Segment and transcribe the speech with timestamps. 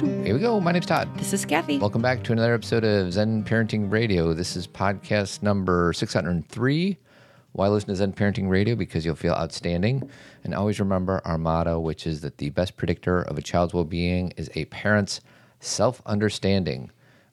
[0.00, 0.60] Here we go.
[0.60, 1.08] My name's Todd.
[1.18, 1.78] This is Kathy.
[1.78, 4.32] Welcome back to another episode of Zen Parenting Radio.
[4.32, 6.96] This is podcast number 603.
[7.50, 8.76] Why listen to Zen Parenting Radio?
[8.76, 10.08] Because you'll feel outstanding.
[10.44, 13.82] And always remember our motto, which is that the best predictor of a child's well
[13.84, 15.20] being is a parent's
[15.58, 16.92] self understanding.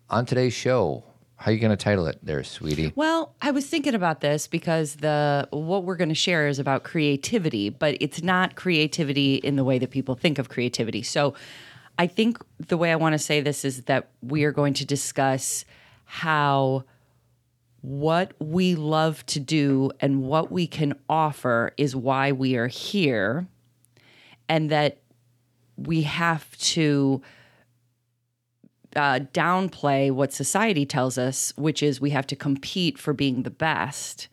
[0.10, 1.04] On today's show,
[1.36, 2.94] how are you going to title it there, sweetie?
[2.96, 6.84] Well, I was thinking about this because the what we're going to share is about
[6.84, 11.04] creativity, but it's not creativity in the way that people think of creativity.
[11.04, 11.36] So,
[11.98, 14.86] I think the way I want to say this is that we are going to
[14.86, 15.66] discuss
[16.06, 16.84] how
[17.82, 23.48] what we love to do and what we can offer is why we are here
[24.50, 24.98] and that
[25.78, 27.22] we have to
[28.96, 33.50] uh, downplay what society tells us, which is we have to compete for being the
[33.50, 34.28] best,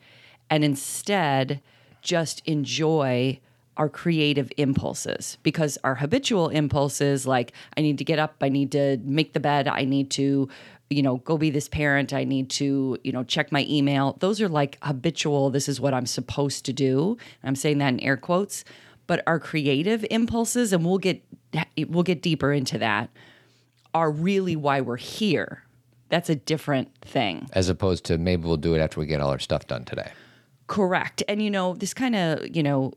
[0.49, 1.61] and instead
[2.01, 3.39] just enjoy
[3.77, 8.71] our creative impulses because our habitual impulses, like I need to get up, I need
[8.73, 10.47] to make the bed, I need to,
[10.89, 14.15] you know, go be this parent, I need to, you know, check my email.
[14.19, 17.17] Those are like habitual, this is what I'm supposed to do.
[17.43, 18.63] I'm saying that in air quotes.
[19.05, 21.21] But our creative impulses, and we'll get
[21.87, 23.09] we'll get deeper into that
[23.93, 25.63] are really why we're here.
[26.09, 27.47] That's a different thing.
[27.53, 30.11] As opposed to maybe we'll do it after we get all our stuff done today.
[30.67, 31.21] Correct.
[31.27, 32.93] And you know, this kind of, you know,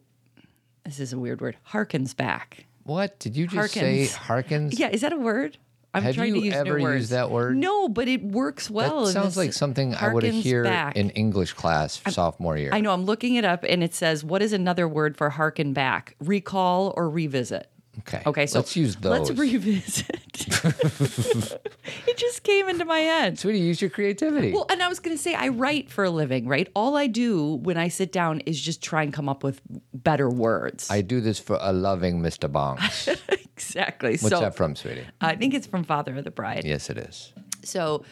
[0.87, 2.67] this is a weird word, harkens back.
[2.84, 3.19] What?
[3.19, 4.79] Did you just say harkens?
[4.79, 5.59] Yeah, is that a word?
[5.93, 7.56] I'm Have trying you to use ever used that word?
[7.56, 9.06] No, but it works well.
[9.06, 10.95] That sounds like something I would hear back.
[10.95, 12.70] in English class I'm, sophomore year.
[12.73, 12.93] I know.
[12.93, 16.15] I'm looking it up, and it says, "What is another word for harken back?
[16.20, 18.23] Recall or revisit?" Okay.
[18.27, 18.47] Okay.
[18.47, 19.29] So let's use those.
[19.29, 20.21] Let's revisit.
[22.07, 23.39] it just came into my head.
[23.39, 24.53] Sweetie, use your creativity.
[24.53, 26.71] Well, and I was going to say, I write for a living, right?
[26.75, 29.61] All I do when I sit down is just try and come up with
[29.95, 30.91] better words.
[30.91, 32.51] I do this for a loving Mr.
[32.51, 33.19] Bonks.
[33.29, 34.13] exactly.
[34.13, 35.07] What's so, that from, sweetie?
[35.21, 36.65] I think it's from Father of the Bride.
[36.65, 37.33] Yes, it is.
[37.65, 38.05] So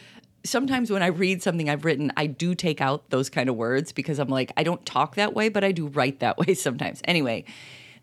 [0.44, 3.93] sometimes when I read something I've written, I do take out those kind of words
[3.93, 7.00] because I'm like, I don't talk that way, but I do write that way sometimes.
[7.05, 7.44] Anyway,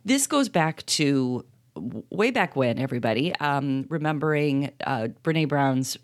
[0.03, 1.45] this goes back to
[1.75, 5.97] way back when, everybody, um, remembering uh, Brene Brown's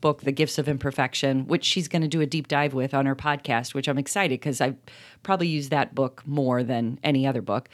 [0.00, 3.06] book, The Gifts of Imperfection, which she's going to do a deep dive with on
[3.06, 4.74] her podcast, which I'm excited because I
[5.22, 7.68] probably use that book more than any other book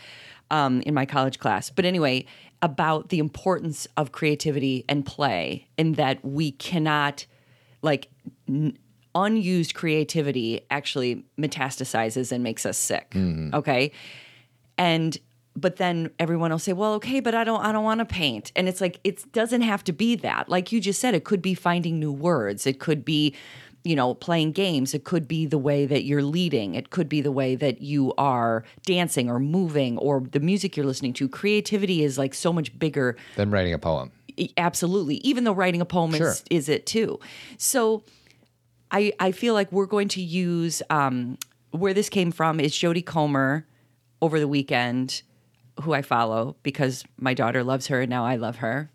[0.50, 1.70] um, in my college class.
[1.70, 2.26] But anyway,
[2.60, 7.24] about the importance of creativity and play, and that we cannot,
[7.82, 8.10] like,
[8.48, 8.76] n-
[9.14, 13.10] unused creativity actually metastasizes and makes us sick.
[13.10, 13.54] Mm-hmm.
[13.54, 13.92] Okay.
[14.76, 15.16] And
[15.60, 18.52] but then everyone will say well okay but i don't i don't want to paint.
[18.56, 20.48] And it's like it doesn't have to be that.
[20.48, 22.66] Like you just said it could be finding new words.
[22.66, 23.34] It could be
[23.84, 24.94] you know playing games.
[24.94, 26.74] It could be the way that you're leading.
[26.74, 30.86] It could be the way that you are dancing or moving or the music you're
[30.86, 31.28] listening to.
[31.28, 33.16] Creativity is like so much bigger.
[33.36, 34.10] Than writing a poem.
[34.56, 35.16] Absolutely.
[35.16, 36.30] Even though writing a poem sure.
[36.30, 37.18] is, is it too.
[37.56, 38.02] So
[38.90, 41.36] i i feel like we're going to use um
[41.72, 43.66] where this came from is Jodie Comer
[44.22, 45.22] over the weekend
[45.82, 48.90] who I follow because my daughter loves her and now I love her.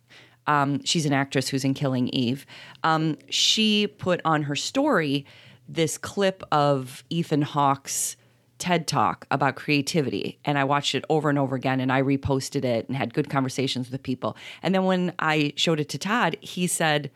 [0.48, 2.46] Um, she's an actress who's in Killing Eve.
[2.84, 5.26] Um, she put on her story
[5.68, 8.18] this clip of Ethan Hawke's
[8.60, 10.40] TED talk about creativity.
[10.46, 13.30] And I watched it over and over again and I reposted it and had good
[13.30, 14.38] conversations with people.
[14.62, 17.12] And then when I showed it to Todd, he said,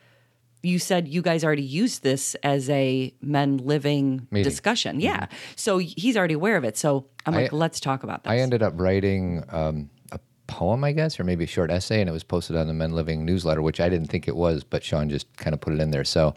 [0.64, 4.44] you said you guys already used this as a men living Meeting.
[4.44, 5.00] discussion.
[5.00, 5.22] Yeah.
[5.26, 5.36] Mm-hmm.
[5.56, 6.78] So he's already aware of it.
[6.78, 8.32] So I'm like, I, let's talk about this.
[8.32, 12.10] I ended up writing um, a poem, I guess, or maybe a short essay, and
[12.10, 14.84] it was posted on the Men Living newsletter, which I didn't think it was, but
[14.84, 16.04] Sean just kind of put it in there.
[16.04, 16.36] So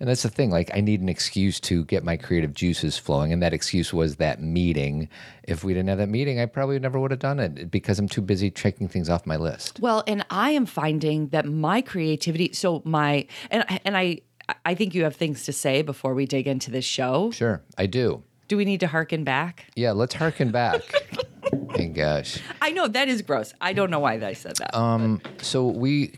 [0.00, 0.50] and that's the thing.
[0.50, 3.32] Like, I need an excuse to get my creative juices flowing.
[3.34, 5.10] And that excuse was that meeting.
[5.44, 8.08] If we didn't have that meeting, I probably never would have done it because I'm
[8.08, 9.78] too busy checking things off my list.
[9.78, 14.20] Well, and I am finding that my creativity, so my, and, and I,
[14.64, 17.30] I think you have things to say before we dig into this show.
[17.30, 18.22] Sure, I do.
[18.48, 19.66] Do we need to harken back?
[19.76, 20.80] Yeah, let's harken back.
[21.70, 22.38] My gosh.
[22.60, 23.54] I know that is gross.
[23.60, 24.76] I don't know why I said that.
[24.76, 26.08] Um, so we,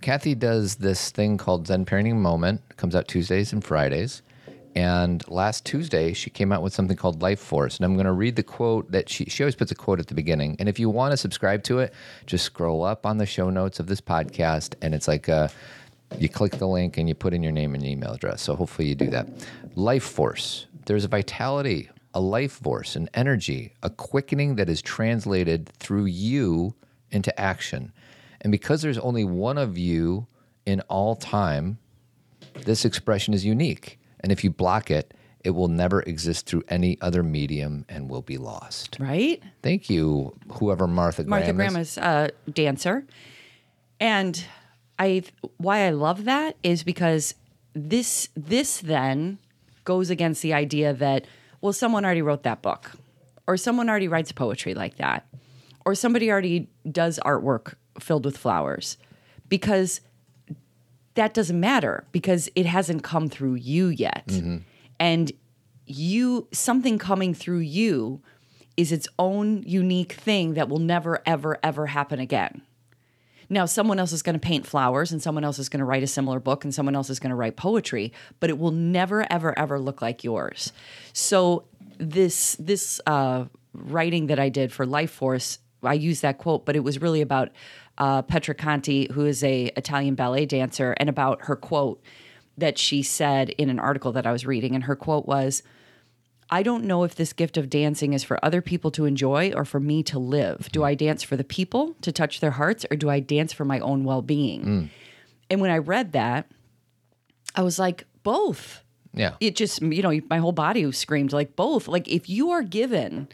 [0.00, 2.62] Kathy does this thing called Zen Parenting Moment.
[2.70, 4.22] It comes out Tuesdays and Fridays.
[4.76, 7.76] And last Tuesday, she came out with something called Life Force.
[7.76, 10.06] And I'm going to read the quote that she, she always puts a quote at
[10.06, 10.56] the beginning.
[10.60, 11.92] And if you want to subscribe to it,
[12.26, 14.74] just scroll up on the show notes of this podcast.
[14.80, 15.50] And it's like a,
[16.18, 18.42] you click the link and you put in your name and email address.
[18.42, 19.28] So hopefully you do that.
[19.74, 20.66] Life Force.
[20.86, 26.74] There's a vitality a life force, an energy, a quickening that is translated through you
[27.10, 27.92] into action.
[28.40, 30.26] And because there's only one of you
[30.66, 31.78] in all time,
[32.64, 33.98] this expression is unique.
[34.20, 38.22] And if you block it, it will never exist through any other medium and will
[38.22, 38.98] be lost.
[39.00, 39.42] Right?
[39.62, 41.96] Thank you, whoever Martha Graham Martha Graham is.
[41.96, 43.06] a uh, dancer.
[43.98, 44.44] And
[44.98, 45.22] I
[45.56, 47.34] why I love that is because
[47.74, 49.38] this this then
[49.84, 51.26] goes against the idea that
[51.60, 52.92] well someone already wrote that book
[53.46, 55.26] or someone already writes poetry like that
[55.84, 58.96] or somebody already does artwork filled with flowers
[59.48, 60.00] because
[61.14, 64.26] that doesn't matter because it hasn't come through you yet.
[64.28, 64.58] Mm-hmm.
[64.98, 65.32] And
[65.86, 68.22] you something coming through you
[68.76, 72.62] is its own unique thing that will never ever ever happen again.
[73.52, 76.04] Now, someone else is going to paint flowers and someone else is going to write
[76.04, 79.26] a similar book and someone else is going to write poetry, but it will never,
[79.30, 80.72] ever, ever look like yours.
[81.12, 81.64] So,
[81.98, 83.44] this, this uh,
[83.74, 87.20] writing that I did for Life Force, I used that quote, but it was really
[87.20, 87.50] about
[87.98, 92.02] uh, Petra Conti, who is a Italian ballet dancer, and about her quote
[92.56, 94.74] that she said in an article that I was reading.
[94.74, 95.62] And her quote was,
[96.50, 99.64] I don't know if this gift of dancing is for other people to enjoy or
[99.64, 100.68] for me to live.
[100.72, 103.64] Do I dance for the people to touch their hearts or do I dance for
[103.64, 104.64] my own well being?
[104.64, 104.90] Mm.
[105.48, 106.50] And when I read that,
[107.54, 108.82] I was like, both.
[109.12, 109.34] Yeah.
[109.40, 111.88] It just, you know, my whole body screamed like both.
[111.88, 113.28] Like if you are given,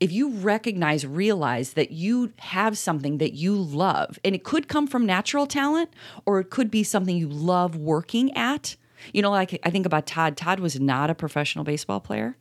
[0.00, 4.86] if you recognize, realize that you have something that you love, and it could come
[4.86, 5.90] from natural talent
[6.24, 8.76] or it could be something you love working at.
[9.12, 10.36] You know, like I think about Todd.
[10.36, 12.36] Todd was not a professional baseball player,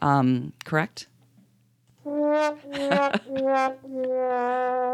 [0.00, 1.06] um, correct?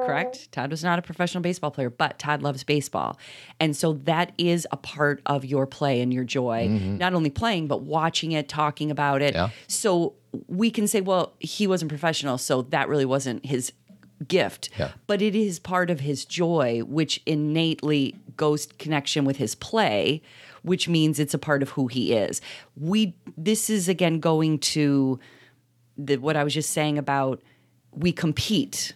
[0.06, 0.52] correct?
[0.52, 3.18] Todd was not a professional baseball player, but Todd loves baseball.
[3.58, 7.66] And so that is a part of your play and your joy, not only playing,
[7.66, 9.34] but watching it, talking about it.
[9.34, 9.50] Yeah.
[9.68, 10.14] So
[10.48, 13.72] we can say, well, he wasn't professional, so that really wasn't his
[14.26, 14.70] gift.
[14.78, 14.90] Yeah.
[15.06, 20.22] But it is part of his joy, which innately goes connection with his play,
[20.68, 22.40] which means it's a part of who he is.
[22.76, 25.18] We this is again going to
[25.96, 27.42] the what I was just saying about
[27.90, 28.92] we compete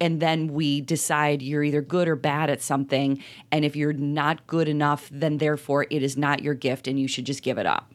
[0.00, 3.22] and then we decide you're either good or bad at something.
[3.52, 7.06] And if you're not good enough then therefore it is not your gift and you
[7.06, 7.92] should just give it up.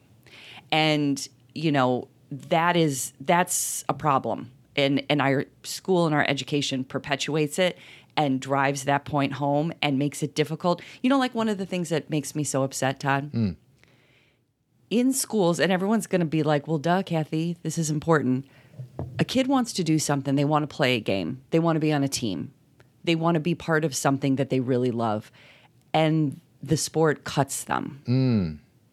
[0.72, 4.50] And you know that is that's a problem.
[4.74, 7.78] And and our school and our education perpetuates it
[8.16, 11.66] and drives that point home and makes it difficult you know like one of the
[11.66, 13.52] things that makes me so upset todd hmm.
[14.90, 18.46] in schools, and everyone's going to be like, well, duh, Kathy, this is important.
[19.18, 21.80] A kid wants to do something, they want to play a game, they want to
[21.80, 22.52] be on a team,
[23.04, 25.30] they want to be part of something that they really love.
[25.94, 28.02] And the sport cuts them.
[28.06, 28.52] Hmm.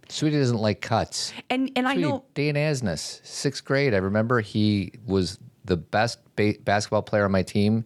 [0.10, 1.34] Sweetie doesn't like cuts.
[1.50, 3.94] And and I know Dan Asness, sixth grade.
[3.94, 7.86] I remember he was the best ba- basketball player on my team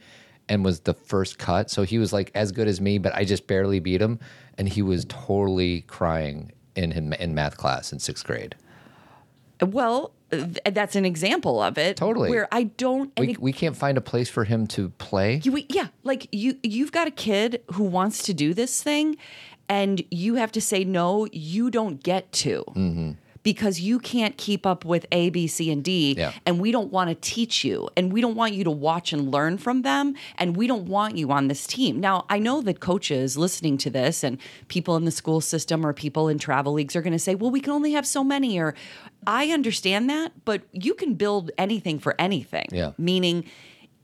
[0.49, 1.69] and was the first cut.
[1.69, 4.19] So he was like as good as me, but I just barely beat him.
[4.57, 8.55] And he was totally crying in him in math class in sixth grade.
[9.61, 11.97] well, th- that's an example of it.
[11.97, 12.29] Totally.
[12.29, 15.41] Where I don't We, it- we can't find a place for him to play.
[15.43, 19.17] You, yeah, like you you've got a kid who wants to do this thing
[19.69, 22.63] and you have to say no, you don't get to.
[22.69, 23.11] Mm-hmm.
[23.47, 26.33] Because you can't keep up with A, B, C, and D, Yeah.
[26.45, 29.31] and we don't want to teach you, and we don't want you to watch and
[29.31, 32.01] learn from them, and we don't want you on this team.
[32.01, 35.93] Now, I know that coaches listening to this, and people in the school system or
[35.93, 38.59] people in travel leagues are going to say, "Well, we can only have so many,"
[38.59, 38.75] or
[39.25, 42.67] I understand that, but you can build anything for anything.
[42.71, 42.91] Yeah.
[42.97, 43.45] Meaning,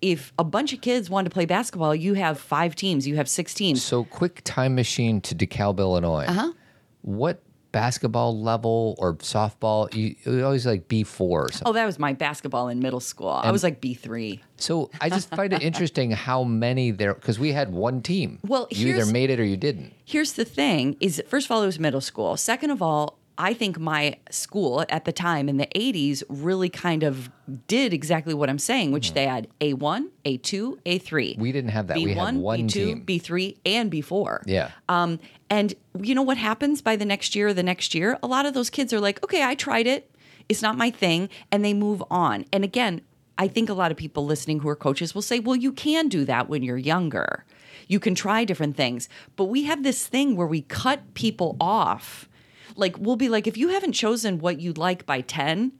[0.02, 3.28] if a bunch of kids want to play basketball, you have five teams, you have
[3.28, 3.84] six teams.
[3.84, 6.28] So quick time machine to DeKalb, Illinois.
[6.28, 6.54] Uh-huh.
[7.02, 7.42] What
[7.74, 9.94] basketball level or softball?
[9.94, 11.68] You, you always like B four or oh, something.
[11.68, 13.28] Oh, that was my basketball in middle school.
[13.28, 14.42] I was like B three.
[14.56, 18.40] So I just find it interesting how many there because we had one team.
[18.48, 19.94] Well, you either made it or you didn't.
[20.06, 22.38] Here's the thing: is first of all, it was middle school.
[22.38, 27.04] Second of all, I think my school at the time in the 80s really kind
[27.04, 27.30] of
[27.68, 31.36] did exactly what I'm saying, which they had A1, A2, A3.
[31.36, 31.42] Hmm.
[31.42, 31.98] We didn't have that.
[31.98, 33.06] B1, we had one B2, team.
[33.06, 34.44] B3, and B4.
[34.46, 34.72] Yeah.
[34.88, 38.18] Um, and you know what happens by the next year or the next year?
[38.24, 40.10] A lot of those kids are like, okay, I tried it.
[40.50, 41.30] It's not my thing.
[41.52, 42.46] And they move on.
[42.52, 43.02] And again,
[43.38, 46.08] I think a lot of people listening who are coaches will say, well, you can
[46.08, 47.46] do that when you're younger.
[47.88, 49.10] You can try different things.
[49.36, 52.30] But we have this thing where we cut people off.
[52.76, 55.72] Like, we'll be like, if you haven't chosen what you like by 10,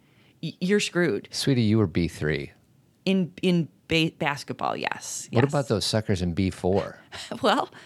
[0.42, 1.28] y- you're screwed.
[1.32, 2.52] Sweetie, you were B three.
[3.06, 5.28] In, in ba- basketball, yes.
[5.32, 5.52] What yes.
[5.52, 7.00] about those suckers in B four?
[7.44, 7.70] Well,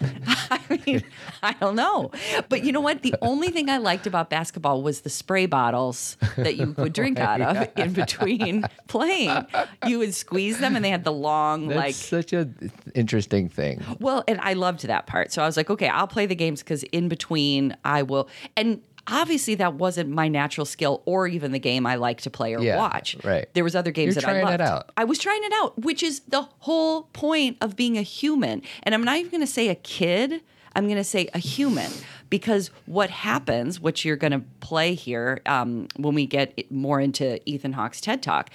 [0.50, 1.02] I mean,
[1.42, 2.10] I don't know.
[2.48, 3.02] But you know what?
[3.02, 7.18] The only thing I liked about basketball was the spray bottles that you would drink
[7.30, 9.44] out of in between playing.
[9.86, 12.48] You would squeeze them and they had the long, That's like, such a
[12.94, 13.82] interesting thing.
[14.00, 15.30] well, and I loved that part.
[15.30, 18.30] So I was like, okay, I'll play the games because in between I will.
[18.56, 22.54] And obviously that wasn't my natural skill or even the game I like to play
[22.54, 23.16] or Yeah, watch.
[23.24, 23.48] right.
[23.54, 24.54] There was other games You're that I loved.
[24.54, 24.90] it out.
[24.96, 28.62] I was trying it out, which is the whole point of being a human.
[28.82, 30.42] And I'm not even going to say a kid.
[30.76, 31.90] I'm going to say a human
[32.30, 37.40] because what happens, which you're going to play here um, when we get more into
[37.50, 38.50] Ethan Hawke's TED Talk,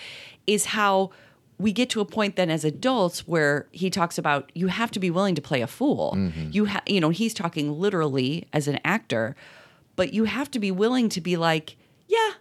[0.48, 1.10] is how
[1.57, 5.00] we get to a point then as adults where he talks about you have to
[5.00, 6.17] be willing to play a fool.
[6.51, 9.36] You have, you know, he's talking literally as an actor,
[9.95, 12.31] but you have to be willing to be like, yeah,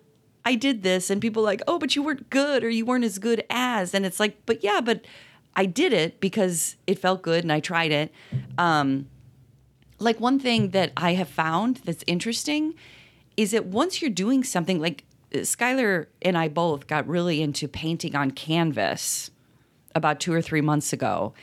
[0.44, 3.04] I did this, and people are like, oh, but you weren't good or you weren't
[3.04, 5.04] as good as, and it's like, but yeah, but
[5.54, 8.12] I did it because it felt good and I tried it.
[8.58, 9.08] Um,
[9.98, 12.74] like one thing that I have found that's interesting
[13.36, 15.04] is that once you're doing something like
[15.34, 19.30] uh, Skylar and I both got really into painting on canvas
[19.94, 21.34] about two or three months ago.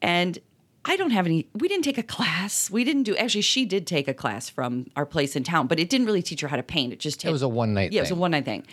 [0.00, 0.38] And
[0.84, 2.70] I don't have any, we didn't take a class.
[2.70, 5.78] We didn't do, actually, she did take a class from our place in town, but
[5.78, 6.92] it didn't really teach her how to paint.
[6.92, 8.66] It just, It was a one night yeah, it was a one night thing.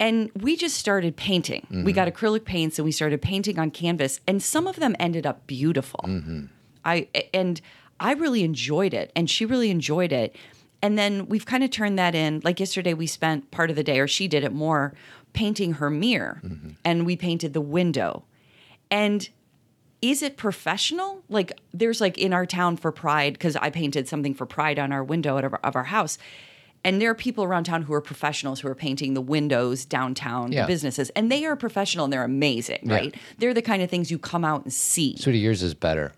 [0.00, 1.62] And we just started painting.
[1.70, 1.84] Mm-hmm.
[1.84, 5.26] We got acrylic paints and we started painting on canvas, and some of them ended
[5.26, 6.00] up beautiful.
[6.06, 6.46] Mm-hmm.
[6.84, 7.60] I and
[7.98, 10.36] I really enjoyed it, and she really enjoyed it.
[10.80, 12.40] And then we've kind of turned that in.
[12.44, 14.94] Like yesterday, we spent part of the day, or she did it more,
[15.32, 16.68] painting her mirror, Mm-hmm.
[16.84, 18.22] and we painted the window.
[18.92, 19.28] And
[20.00, 21.22] is it professional?
[21.28, 24.92] Like there's like in our town for Pride because I painted something for Pride on
[24.92, 26.18] our window of our, of our house.
[26.84, 30.52] And there are people around town who are professionals who are painting the windows downtown,
[30.52, 30.62] Yeah.
[30.62, 32.94] the businesses, and they are professional and they're amazing, Yeah.
[32.94, 33.14] right?
[33.38, 35.16] They're the kind of things you come out and see.
[35.18, 36.12] So, yours is better.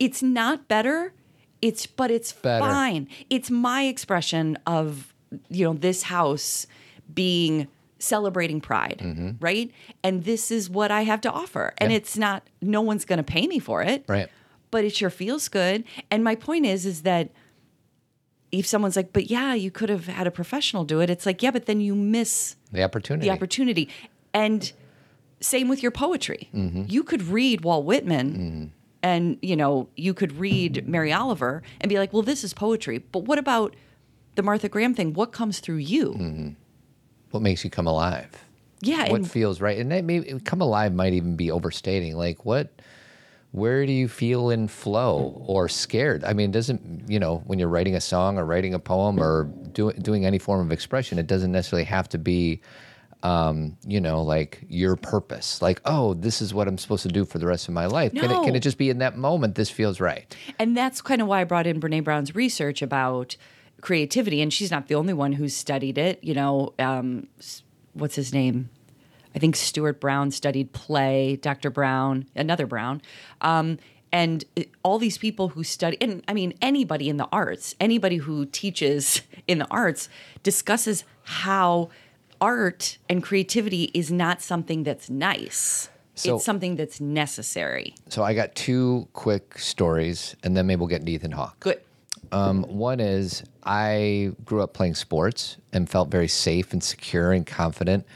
[0.00, 1.12] It's not better,
[1.60, 2.64] it's but it's Better.
[2.64, 3.06] fine.
[3.30, 5.14] It's my expression of
[5.48, 6.66] you know this house
[7.14, 7.68] being
[8.02, 9.30] celebrating pride, Mm-hmm.
[9.40, 9.70] right?
[10.02, 11.72] And this is what I have to offer.
[11.78, 11.98] And Yeah.
[11.98, 14.28] it's not no one's going to pay me for it Right.
[14.70, 15.84] but it sure feels good.
[16.10, 17.30] And my point is, is that
[18.50, 21.42] if someone's like, but yeah, you could have had a professional do it, it's like,
[21.42, 23.26] yeah, but then you miss The opportunity.
[23.28, 23.88] the opportunity.
[24.34, 24.72] And
[25.40, 26.50] same with your poetry.
[26.54, 26.84] Mm-hmm.
[26.88, 28.64] You could read Walt Whitman mm-hmm.
[29.02, 32.98] and, you know, you could read Mary Oliver and be like, well, this is poetry.
[32.98, 33.74] But what about
[34.34, 35.14] the Martha Graham thing?
[35.14, 36.10] What comes through you?
[36.10, 36.48] Mm-hmm.
[37.32, 38.28] What makes you come alive?
[38.80, 39.10] Yeah.
[39.10, 39.78] what and feels right?
[39.78, 42.80] And that may come alive might even be overstating like what
[43.52, 46.24] where do you feel in flow or scared?
[46.24, 49.20] I mean it doesn't you know when you're writing a song or writing a poem
[49.20, 52.60] or doing doing any form of expression it doesn't necessarily have to be
[53.22, 55.62] um, you know like your purpose.
[55.62, 58.12] Like oh this is what i'm supposed to do for the rest of my life.
[58.12, 60.34] Can, it, can it just be in that moment this feels right?
[60.58, 63.36] And that's kind of why I brought in Brene Brown's research about
[63.82, 64.40] creativity.
[64.40, 66.18] And she's not the only one who's studied it.
[66.24, 67.28] You know, um,
[67.92, 68.70] what's his name?
[69.34, 71.68] I think Stuart Brown studied play, Dr.
[71.70, 73.02] Brown, another Brown.
[73.42, 73.78] Um,
[74.10, 78.16] and uh, all these people who study, and I mean, anybody in the arts, anybody
[78.16, 80.08] who teaches in the arts
[80.42, 81.90] discusses how
[82.40, 85.88] art and creativity is not something that's nice.
[86.14, 87.94] So- it's something that's necessary.
[88.10, 91.80] so i got two quick stories and then maybe we'll get into ethan hawke Good.
[92.30, 97.46] Um, one is I grew up playing sports and felt very safe and secure and
[97.46, 98.06] confident.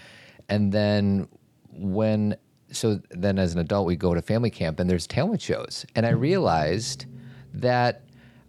[0.48, 1.28] And then
[1.70, 2.36] when,
[2.70, 5.84] so then as an adult, we go to family camp and there's talent shows.
[5.94, 7.06] And I realized
[7.54, 8.04] that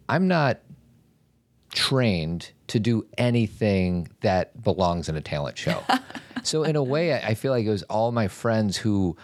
[0.08, 0.60] I'm not
[1.74, 5.84] trained to do anything that belongs in a talent show.
[6.44, 9.18] so in a way, I I feel like it was all my friends who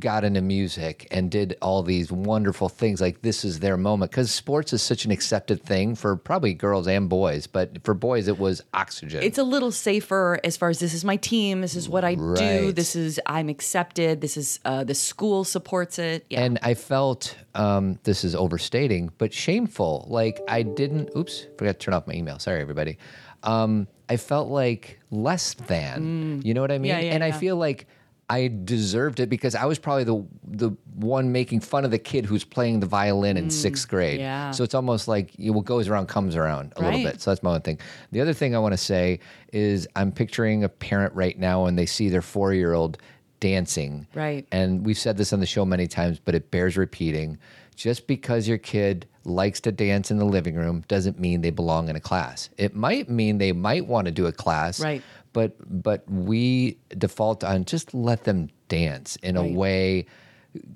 [0.00, 4.30] got into music and did all these wonderful things like this is their moment because
[4.30, 8.38] sports is such an accepted thing for probably girls and boys but for boys it
[8.38, 11.88] was oxygen it's a little safer as far as this is my team this is
[11.88, 16.40] what i do this is i'm accepted this is uh, the school supports it yeah
[16.40, 20.06] And I felt um, this is overstating, but shameful.
[20.08, 21.10] Like I didn't.
[21.16, 22.38] Oops, forgot to turn off my email.
[22.38, 22.98] Sorry, everybody.
[23.42, 26.42] Um, I felt like less than.
[26.44, 26.92] You know what I mean?
[26.92, 26.94] Mm.
[26.94, 27.86] Yeah, yeah, and I feel like
[28.30, 32.24] I deserved it because I was probably the the one making fun of the kid
[32.24, 34.18] who's playing the violin in sixth grade.
[34.18, 34.22] Mm.
[34.22, 34.50] yeah.
[34.50, 37.20] So it's almost like what goes around comes around a little bit.
[37.20, 37.78] So that's my one thing.
[38.12, 39.20] The other thing I want to say
[39.52, 42.98] is I'm picturing a parent right now and they see their four year old
[43.40, 44.06] dancing.
[44.14, 44.46] Right.
[44.52, 47.38] And we've said this on the show many times, but it bears repeating.
[47.76, 51.88] Just because your kid likes to dance in the living room doesn't mean they belong
[51.88, 52.48] in a class.
[52.56, 54.80] It might mean they might want to do a class.
[54.80, 55.02] Right.
[55.34, 59.50] But but we default on just let them dance in Right.
[59.50, 60.06] a way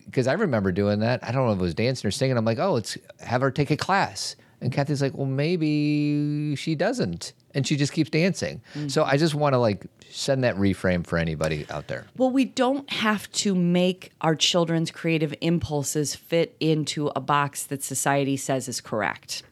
[0.04, 1.22] because I remember doing that.
[1.24, 2.36] I don't know if it was dancing or singing.
[2.36, 4.36] I'm like, oh, let's have her take a class.
[4.60, 7.32] And Kathy's like, well, maybe she doesn't.
[7.54, 8.60] And she just keeps dancing.
[8.74, 8.90] Mm.
[8.90, 12.06] So I just want to like send that reframe for anybody out there.
[12.16, 17.82] well we don't have to make our children's creative impulses fit into a box that
[17.84, 19.42] society says is correct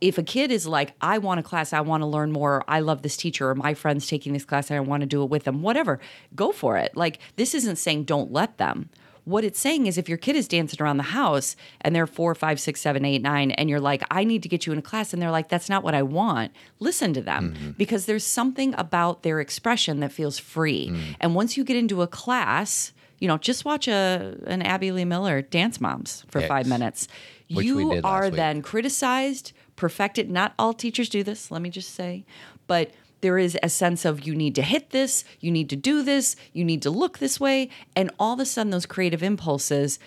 [0.00, 2.80] if a kid is like, I want a class, I want to learn more, I
[2.80, 5.30] love this teacher, or my friend's taking this class and I want to do it
[5.30, 6.00] with them, whatever,
[6.34, 6.96] go for it.
[6.96, 8.90] Like, this isn't saying don't let them.
[9.24, 12.34] what it's saying is if your kid is dancing around the house and they're four,
[12.34, 14.82] five, six, seven, eight, nine, and you're like, I need to get you in a
[14.82, 17.70] class, and they're like, that's not what I want, listen to them mm-hmm.
[17.72, 20.90] because there's something about their expression that feels free.
[20.90, 21.16] Mm.
[21.20, 25.04] And once you get into a class, you know, just watch a an Abby Lee
[25.04, 26.48] Miller dance moms for Yes.
[26.48, 27.08] five minutes.
[27.48, 30.30] You we did last are then criticized, perfected.
[30.30, 32.24] Not all teachers do this, let me just say,
[32.66, 32.90] but
[33.20, 36.36] there is a sense of you need to hit this, you need to do this,
[36.52, 39.98] you need to look this way, and all of a sudden those creative impulses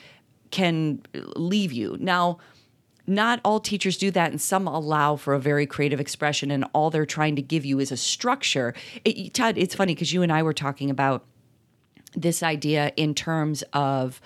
[0.51, 1.97] can leave you.
[2.00, 2.38] Now,
[3.07, 6.89] not all teachers do that, and some allow for a very creative expression, and all
[6.89, 8.74] they're trying to give you is a structure.
[9.03, 11.25] It, Todd, it's funny because you and I were talking about
[12.13, 14.21] this idea in terms of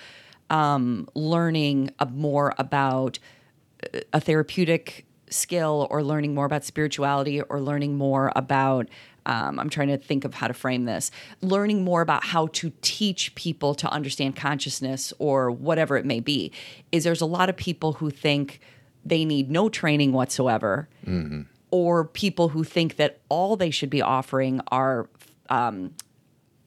[0.49, 3.19] um, learning more about
[4.11, 8.87] a therapeutic skill or learning more about spirituality or learning more about
[9.25, 11.09] um, i'm trying to think of how to frame this
[11.41, 16.51] learning more about how to teach people to understand consciousness or whatever it may be
[16.91, 18.59] is there's a lot of people who think
[19.05, 20.87] they need no training whatsoever
[21.71, 25.07] or people who think that all they should be offering are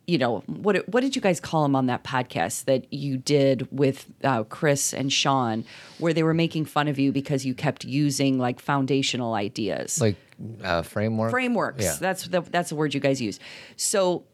[0.07, 3.67] you know what what did you guys call them on that podcast that you did
[3.71, 5.65] with uh, Chris and Sean
[5.99, 10.01] where they were making fun of you because you kept using like foundational ideas?
[10.01, 10.17] Like
[10.63, 11.31] uh, framework.
[11.31, 11.85] frameworks.
[11.85, 11.97] Yeah.
[11.99, 13.41] that's the that's the word you guys use.
[13.77, 14.25] So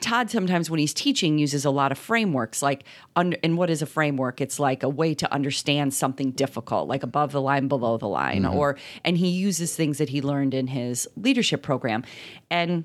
[0.00, 2.84] Todd sometimes when he's teaching uses a lot of frameworks like
[3.16, 4.40] un- and what is a framework?
[4.40, 8.46] It's like a way to understand something difficult like above the line below the line
[8.46, 12.04] or and he uses things that he learned in his leadership program.
[12.50, 12.84] And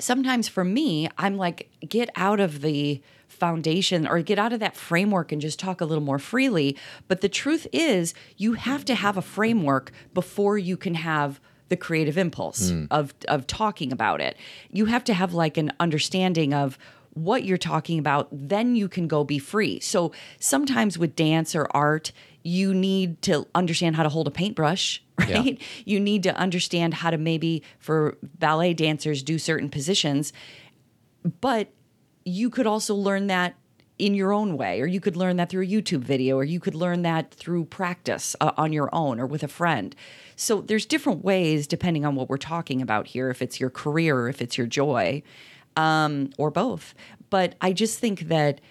[0.00, 4.76] sometimes for me, I'm like, get out of the foundation or get out of that
[4.76, 6.76] framework and just talk a little more freely.
[7.08, 11.76] But the truth is, you have to have a framework before you can have the
[11.76, 12.86] creative impulse hmm.
[12.90, 14.36] of of talking about it.
[14.72, 16.76] You have to have like an understanding of
[17.14, 19.80] what you're talking about, then you can go be free.
[19.80, 25.02] So sometimes with dance or art, you need to understand how to hold a paintbrush,
[25.28, 25.40] Yeah.
[25.40, 25.60] right?
[25.84, 30.32] You need to understand how to maybe for ballet dancers do certain positions,
[31.40, 31.68] but
[32.24, 33.54] you could also learn that
[33.98, 36.58] in your own way, or you could learn that through a YouTube video, or you
[36.58, 39.94] could learn that through practice uh, on your own or with a friend.
[40.36, 44.28] So there's different ways depending on what we're talking about here, if it's your career
[44.30, 45.22] if it's your joy,
[45.76, 46.94] um, or both.
[47.28, 48.62] But I just think that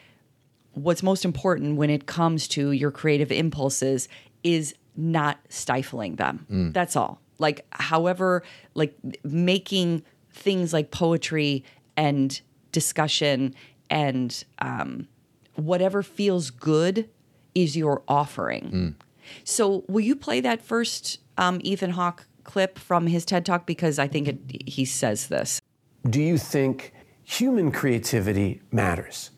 [0.73, 4.07] what's most important when it comes to your creative impulses
[4.43, 6.71] is not stifling them.
[6.73, 7.21] That's all.
[7.37, 10.03] Like, however, like making
[10.33, 11.63] things like poetry
[11.95, 12.39] and
[12.71, 13.55] discussion
[13.89, 15.07] and um,
[15.55, 17.09] whatever feels good
[17.55, 18.95] is your offering.
[19.43, 23.65] So, will you play that first um, Ethan Hawke clip from his TED Talk?
[23.65, 25.61] Because I think it, he says this.
[26.09, 29.31] Do you think human creativity matters?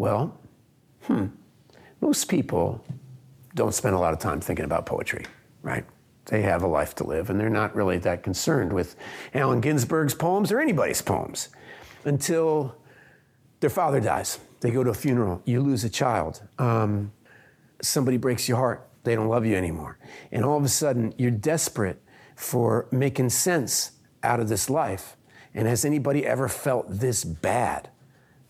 [0.00, 0.34] Well,
[1.02, 1.26] hmm,
[2.00, 2.82] most people
[3.54, 5.26] don't spend a lot of time thinking about poetry,
[5.60, 5.84] right?
[6.24, 8.96] They have a life to live and they're not really that concerned with
[9.34, 11.50] Allen Ginsberg's poems or anybody's poems
[12.06, 12.74] until
[13.60, 14.38] their father dies.
[14.60, 16.40] They go to a funeral, you lose a child.
[16.58, 17.12] Um,
[17.82, 19.98] somebody breaks your heart, they don't love you anymore.
[20.32, 22.00] And all of a sudden, you're desperate
[22.36, 23.90] for making sense
[24.22, 25.18] out of this life.
[25.52, 27.90] And has anybody ever felt this bad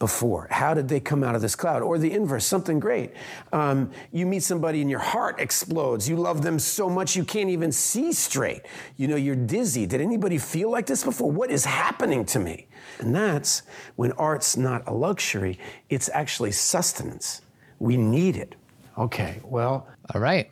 [0.00, 0.48] before?
[0.50, 1.82] How did they come out of this cloud?
[1.82, 3.12] Or the inverse, something great.
[3.52, 6.08] Um, you meet somebody and your heart explodes.
[6.08, 8.62] You love them so much you can't even see straight.
[8.96, 9.86] You know, you're dizzy.
[9.86, 11.30] Did anybody feel like this before?
[11.30, 12.66] What is happening to me?
[12.98, 13.62] And that's
[13.94, 17.42] when art's not a luxury, it's actually sustenance.
[17.78, 18.56] We need it.
[18.98, 20.50] Okay, well, All right.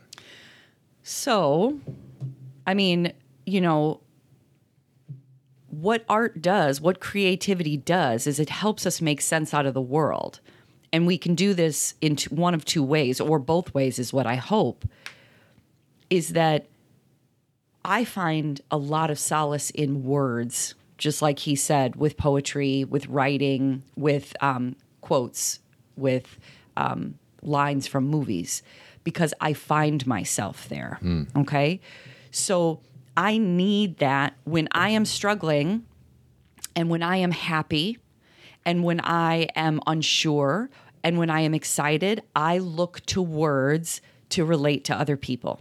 [1.02, 1.80] So,
[2.66, 3.14] I mean,
[3.46, 4.00] you know,
[5.70, 9.80] what art does, what creativity does, is it helps us make sense out of the
[9.80, 10.40] world.
[10.92, 14.12] And we can do this in t- one of two ways, or both ways, is
[14.12, 14.86] what I hope.
[16.08, 16.66] Is that
[17.84, 23.06] I find a lot of solace in words, just like he said, with poetry, with
[23.06, 25.60] writing, with um, quotes,
[25.96, 26.38] with
[26.76, 28.62] um, lines from movies,
[29.04, 30.98] because I find myself there.
[31.36, 31.80] Okay.
[32.30, 32.80] So
[33.18, 35.84] I need that when I am struggling
[36.76, 37.98] and when I am happy
[38.64, 40.70] and when I am unsure
[41.02, 45.60] and when I am excited, I look to words to relate to other people.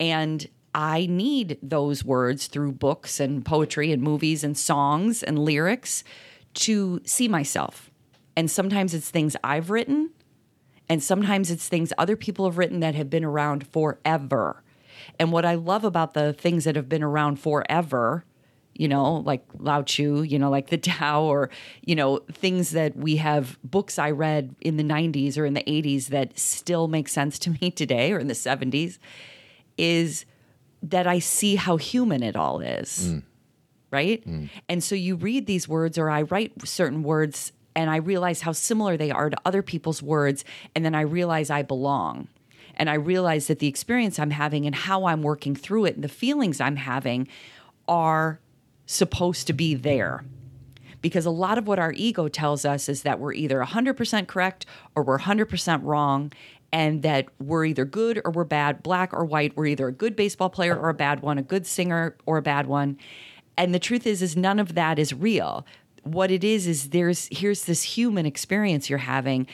[0.00, 6.02] And I need those words through books and poetry and movies and songs and lyrics
[6.54, 7.92] to see myself.
[8.36, 10.10] And sometimes it's things I've written,
[10.88, 14.64] and sometimes it's things other people have written that have been around forever.
[15.18, 18.24] And what I love about the things that have been around forever
[18.74, 21.50] you know, like Lao Tzu, you know, like the Tao, or,
[21.84, 25.62] you know, things that we have books I read in the 90s or in the
[25.64, 28.98] 80s that still make sense to me today or in the 70s,
[29.76, 30.24] is
[30.82, 33.12] that I see how human it all is.
[33.12, 33.22] Mm.
[33.90, 34.26] Right.
[34.26, 34.48] Mm.
[34.70, 38.52] And so you read these words, or I write certain words, and I realize how
[38.52, 40.46] similar they are to other people's words.
[40.74, 42.28] And then I realize I belong.
[42.76, 46.04] And I realize that the experience I'm having and how I'm working through it and
[46.04, 47.28] the feelings I'm having
[47.86, 48.40] are
[48.86, 50.24] supposed to be there.
[51.00, 54.66] Because a lot of what our ego tells us is that we're either 100% correct
[54.94, 56.32] or we're 100% wrong,
[56.72, 59.54] and that we're either good or we're bad, black or white.
[59.56, 62.42] We're either a good baseball player or a bad one, a good singer or a
[62.42, 62.96] bad one.
[63.58, 65.66] And the truth is, is none of that is real.
[66.02, 69.46] What it is is there's here's this human experience you're having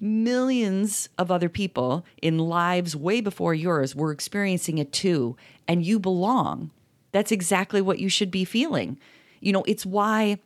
[0.00, 5.98] millions of other people in lives way before yours were experiencing it too, and you
[5.98, 6.70] belong.
[7.12, 8.98] That's exactly what you should be feeling.
[9.40, 10.38] You know, it's why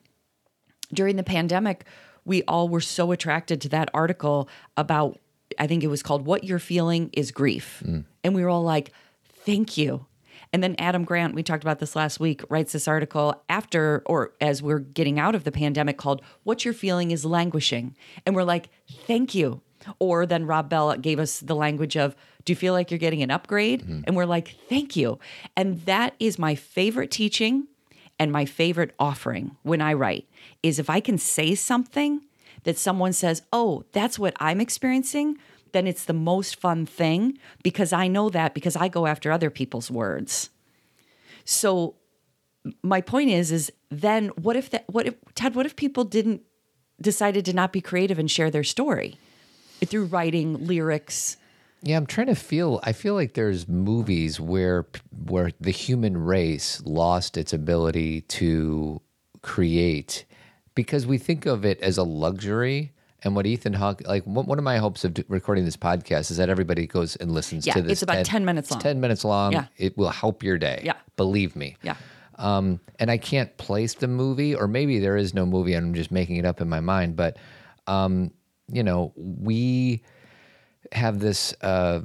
[0.93, 1.85] during the pandemic,
[2.25, 5.19] we all were so attracted to that article about,
[5.59, 7.83] I think it was called What You're Feeling is Grief.
[7.85, 8.05] Mm.
[8.23, 8.93] And we were all like,
[9.45, 10.07] thank you.
[10.53, 14.33] And then Adam Grant, we talked about this last week, writes this article after or
[14.41, 17.97] as we're getting out of the pandemic called What You're Feeling is Languishing.
[18.27, 18.69] And we're like,
[19.07, 19.62] thank you.
[19.99, 23.23] Or then Rob Bell gave us the language of, Do you feel like you're getting
[23.23, 23.83] an upgrade?
[23.83, 24.03] Mm-hmm.
[24.07, 25.19] And we're like, Thank you.
[25.57, 27.67] And that is my favorite teaching
[28.19, 30.29] and my favorite offering when I write
[30.62, 32.21] is if I can say something
[32.65, 35.38] that someone says, Oh, that's what I'm experiencing,
[35.72, 39.50] then it's the most fun thing because I know that because I go after other
[39.50, 40.50] people's words.
[41.44, 41.96] So
[42.82, 46.42] my point is is then what if that what if Ted what if people didn't
[47.00, 49.16] decided to not be creative and share their story
[49.85, 51.37] through writing lyrics
[51.82, 52.78] Yeah, I'm trying to feel.
[52.85, 54.87] I feel like there's movies where
[55.26, 59.00] where the human race lost its ability to
[59.42, 60.24] create
[60.74, 62.92] because we think of it as a luxury.
[63.24, 66.48] And what Ethan Hawke, like one of my hopes of recording this podcast is that
[66.48, 67.92] everybody goes and listens Yeah, to this.
[67.92, 68.80] it's about 10 minutes it's long.
[68.82, 69.52] 10 minutes long.
[69.52, 69.66] Yeah.
[69.76, 70.82] It will help your day.
[70.85, 70.94] Yeah.
[71.16, 71.76] Believe me.
[71.82, 71.94] yeah
[72.37, 75.94] Um, and I can't place the movie, or maybe there is no movie and I'm
[75.94, 77.14] just making it up in my mind.
[77.14, 77.37] But,
[77.87, 78.32] um,
[78.72, 80.02] you know, we
[80.90, 82.00] have this uh,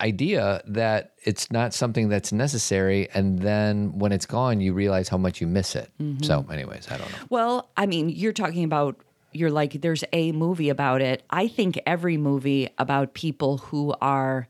[0.00, 3.08] idea that it's not something that's necessary.
[3.12, 5.90] And then when it's gone, you realize how much you miss it.
[6.00, 6.22] Mm-hmm.
[6.24, 7.18] So, anyways, I don't know.
[7.28, 8.96] Well, I mean, you're talking about
[9.32, 11.22] you're like there's a movie about it.
[11.30, 14.48] I think every movie about people who are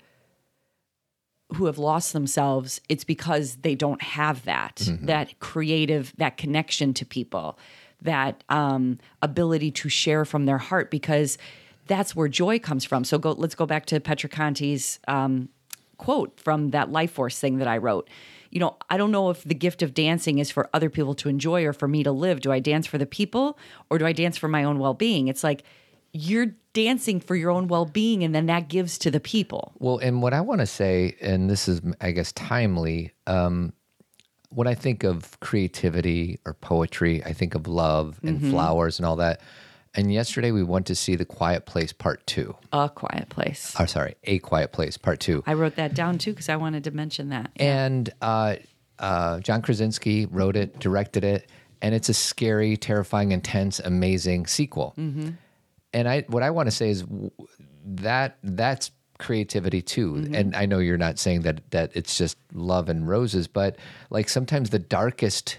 [1.55, 7.05] who have lost themselves, it's because they don't have that that creative that connection to
[7.05, 7.59] people,
[8.03, 11.38] that um, ability to share from their heart because
[11.87, 13.05] that's where joy comes from.
[13.05, 15.49] So go let's go back to Petra Conti's um,
[15.99, 18.09] quote from that life force thing that I wrote.
[18.50, 21.28] You know, I don't know if the gift of dancing is for other people to
[21.28, 22.40] enjoy or for me to live.
[22.40, 23.58] Do I dance for the people
[23.90, 25.28] or do I dance for my own well being?
[25.28, 25.62] It's like
[26.12, 29.72] you're dancing for your own well being and then that gives to the people.
[29.78, 33.12] Well, and what I want to say, and this is, I guess, timely.
[33.28, 33.72] Um,
[34.52, 38.50] when I think of creativity or poetry, I think of love and Mm-hmm.
[38.50, 39.40] flowers and all that.
[39.94, 42.57] And yesterday we went to see The Quiet Place Part Two.
[42.72, 43.74] A quiet place.
[43.79, 45.42] Or sorry, A Quiet Place Part Two.
[45.46, 47.50] I wrote that down too because I wanted to mention that.
[47.57, 48.57] And uh,
[48.98, 51.50] uh, John Krasinski wrote it, directed it,
[51.83, 54.94] and it's a scary, terrifying, intense, amazing sequel.
[54.96, 57.05] And I, what I want to say is
[57.85, 60.31] that that's creativity too.
[60.33, 63.76] And I know you're not saying that that it's just love and roses, but
[64.09, 65.59] like sometimes the darkest,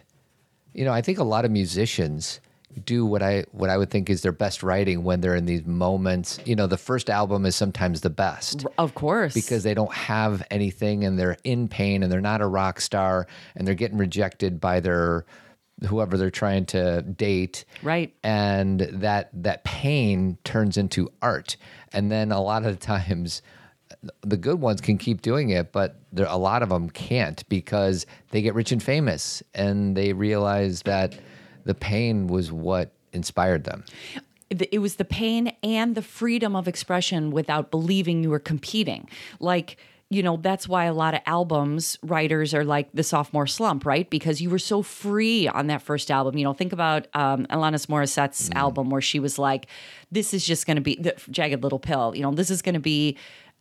[0.74, 2.40] you know, I think a lot of musicians
[2.86, 5.66] do what I what I would think is their best writing when they're in these
[5.66, 6.40] moments.
[6.46, 9.34] You know, the first album is sometimes the best Of course.
[9.34, 13.28] because they don't have anything and they're in pain and they're not a rock star
[13.56, 15.26] and they're getting rejected by their
[15.88, 18.14] whoever they're trying to date Right.
[18.24, 21.58] and that that pain turns into art
[21.92, 23.42] and then a lot of the times
[24.22, 28.06] the good ones can keep doing it but there a lot of them can't because
[28.30, 31.16] they get rich and famous and they realize that
[31.66, 33.84] the pain was what inspired them
[34.52, 39.08] it was the pain and the freedom of expression without believing you were competing.
[39.40, 39.78] Like,
[40.10, 44.10] you know, that's why a lot of albums writers are like the sophomore slump, right?
[44.10, 46.38] Because you were so free on that first album.
[46.38, 49.68] You know, think about um, Alanis Morissette's album where she was like,
[50.12, 52.14] this is just going to be the Jagged Little Pill.
[52.14, 53.18] You know, this is going to be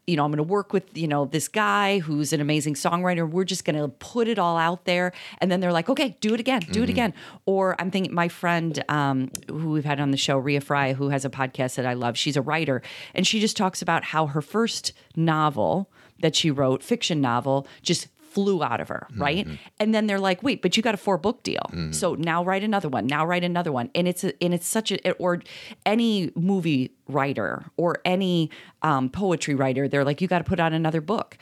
[0.06, 3.28] you know, I'm going to work with, you know, this guy who's an amazing songwriter.
[3.28, 5.12] We're just going to put it all out there.
[5.38, 7.14] And then they're like, okay, do it again, do it again.
[7.46, 11.10] Or I'm thinking my friend um, who we've had on the show, Rea Frey, who
[11.10, 12.82] has a podcast that I love, she's a writer.
[13.14, 18.08] And she just talks about how her first novel that she wrote, fiction novel, just
[18.30, 19.46] flew out of her, right?
[19.78, 21.62] And then they're like, "Wait, but you got a four book deal.
[21.92, 23.06] So now write another one.
[23.06, 25.42] Now write another one." And it's a, and it's such a or
[25.84, 28.50] any movie writer or any
[28.82, 31.36] um, poetry writer, they're like, "You got to put out another book."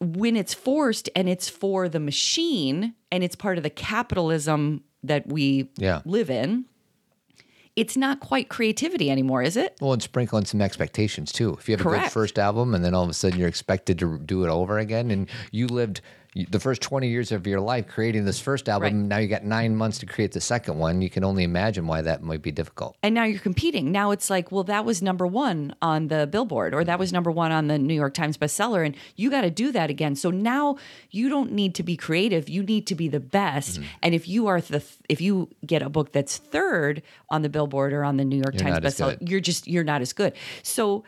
[0.00, 5.26] when it's forced and it's for the machine and it's part of the capitalism that
[5.26, 6.02] we Yeah.
[6.04, 6.66] live in,
[7.76, 9.76] it's not quite creativity anymore, is it?
[9.80, 11.56] Well, and sprinkle in some expectations too.
[11.60, 12.04] If you have a Correct.
[12.06, 14.78] good first album and then all of a sudden you're expected to do it over
[14.78, 16.00] again, and you lived
[16.44, 18.94] the first 20 years of your life creating this first album, Right.
[18.94, 22.02] now you got nine months to create the second one, you can only imagine why
[22.02, 22.96] that might be difficult.
[23.02, 23.90] And now you're competing.
[23.90, 27.30] Now it's like, well, that was number one on the Billboard, or that was number
[27.30, 30.14] one on the New York Times bestseller, and you got to do that again.
[30.14, 30.76] So now
[31.10, 33.80] you don't need to be creative; you need to be the best.
[33.80, 33.88] Mm-hmm.
[34.02, 37.92] And if you are the, if you get a book that's third on the Billboard
[37.92, 40.34] or on the New York You're Times bestseller, you're just you're not as good.
[40.62, 41.04] So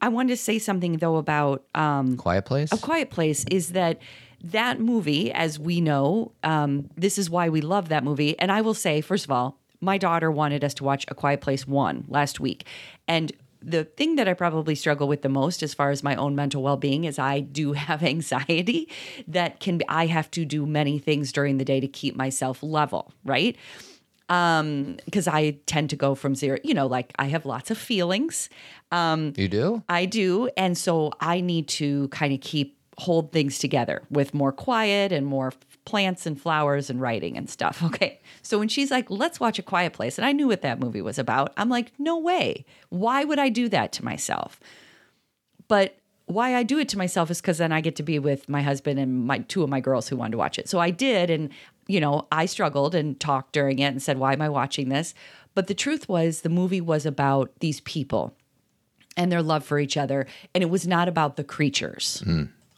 [0.00, 2.72] I wanted to say something though about um, Quiet Place?
[2.72, 3.98] a Quiet Place is that
[4.42, 8.38] that movie, as we know, um, this is why we love that movie.
[8.38, 11.40] And I will say, first of all, my daughter wanted us to watch A Quiet
[11.40, 12.64] Place 1 last week.
[13.06, 16.34] And the thing that I probably struggle with the most as far as my own
[16.34, 18.88] mental well-being is I do have anxiety
[19.28, 22.62] that can be, I have to do many things during the day to keep myself
[22.62, 23.56] level, right?
[24.30, 27.76] Um because I tend to go from zero, you know, like I have lots of
[27.76, 28.48] feelings.
[28.92, 29.82] um you do?
[29.88, 30.48] I do.
[30.56, 35.26] And so I need to kind of keep hold things together with more quiet and
[35.26, 35.52] more
[35.86, 37.82] plants and flowers and writing and stuff.
[37.90, 38.20] Okay.
[38.42, 41.02] So when she's like, let's watch a quiet place, and I knew what that movie
[41.02, 42.64] was about, I'm like, no way.
[42.90, 44.60] Why would I do that to myself?
[45.68, 48.48] But why I do it to myself is because then I get to be with
[48.48, 50.68] my husband and my two of my girls who wanted to watch it.
[50.68, 51.50] So I did, and
[51.86, 55.14] you know, I struggled and talked during it and said, "Why am I watching this?"
[55.54, 58.34] But the truth was, the movie was about these people
[59.16, 62.22] and their love for each other, and it was not about the creatures.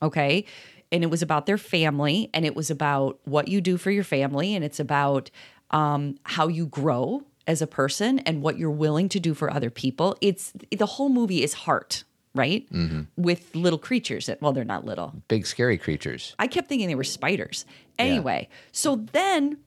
[0.00, 0.44] Okay.
[0.90, 4.04] And it was about their family, and it was about what you do for your
[4.04, 5.30] family, and it's about
[5.70, 9.70] um, how you grow as a person and what you're willing to do for other
[9.70, 10.16] people.
[10.20, 12.70] It's the whole movie is heart, right?
[12.72, 13.02] Mm-hmm.
[13.16, 14.26] With little creatures.
[14.26, 15.14] That, well, they're not little.
[15.28, 16.34] Big scary creatures.
[16.38, 17.64] I kept thinking they were spiders.
[17.98, 19.58] Anyway, so then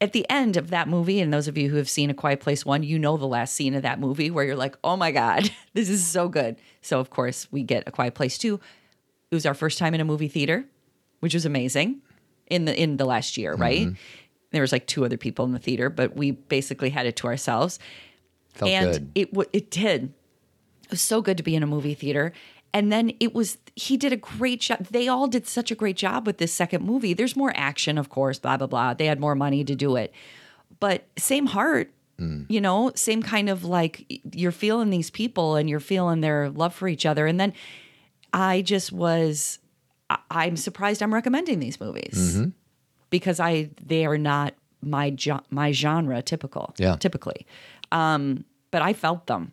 [0.00, 2.40] at the end of that movie, and those of you who have seen A Quiet
[2.40, 5.10] Place One, you know the last scene of that movie where you're like, oh my
[5.10, 6.56] God, this is so good.
[6.80, 8.60] So, of course, we get A Quiet Place Two.
[9.30, 10.64] It was our first time in a movie theater,
[11.20, 12.00] which was amazing
[12.46, 13.86] in the in the last year, right?
[13.88, 13.94] Mm-hmm.
[14.50, 17.26] There was like two other people in the theater, but we basically had it to
[17.26, 17.78] ourselves
[18.54, 19.12] Felt and good.
[19.14, 20.14] it w- it did.
[20.88, 22.32] It was so good to be in a movie theater.
[22.74, 24.86] And then it was he did a great job.
[24.90, 27.14] They all did such a great job with this second movie.
[27.14, 28.94] There's more action, of course, blah blah blah.
[28.94, 30.12] They had more money to do it.
[30.80, 31.90] But same heart,
[32.48, 36.74] you know, same kind of like you're feeling these people and you're feeling their love
[36.74, 37.26] for each other.
[37.26, 37.52] And then
[38.32, 39.58] I just was
[40.10, 42.38] I- I'm surprised I'm recommending these movies
[43.10, 45.16] because I they are not my
[45.50, 46.74] my genre typical.
[46.78, 46.96] Yeah.
[46.96, 47.46] typically,
[47.92, 49.52] um, but I felt them,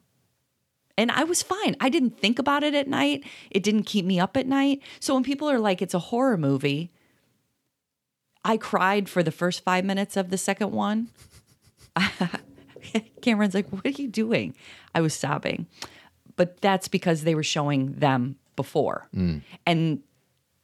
[0.98, 1.76] and I was fine.
[1.80, 3.24] I didn't think about it at night.
[3.52, 4.82] It didn't keep me up at night.
[5.00, 6.92] So when people are like, "It's a horror movie,"
[8.44, 11.10] I cried for the first five minutes of the second one.
[13.22, 14.56] Cameron's like, "What are you doing?"
[14.94, 15.68] I was sobbing,
[16.36, 19.42] but that's because they were showing them before, mm.
[19.66, 20.02] and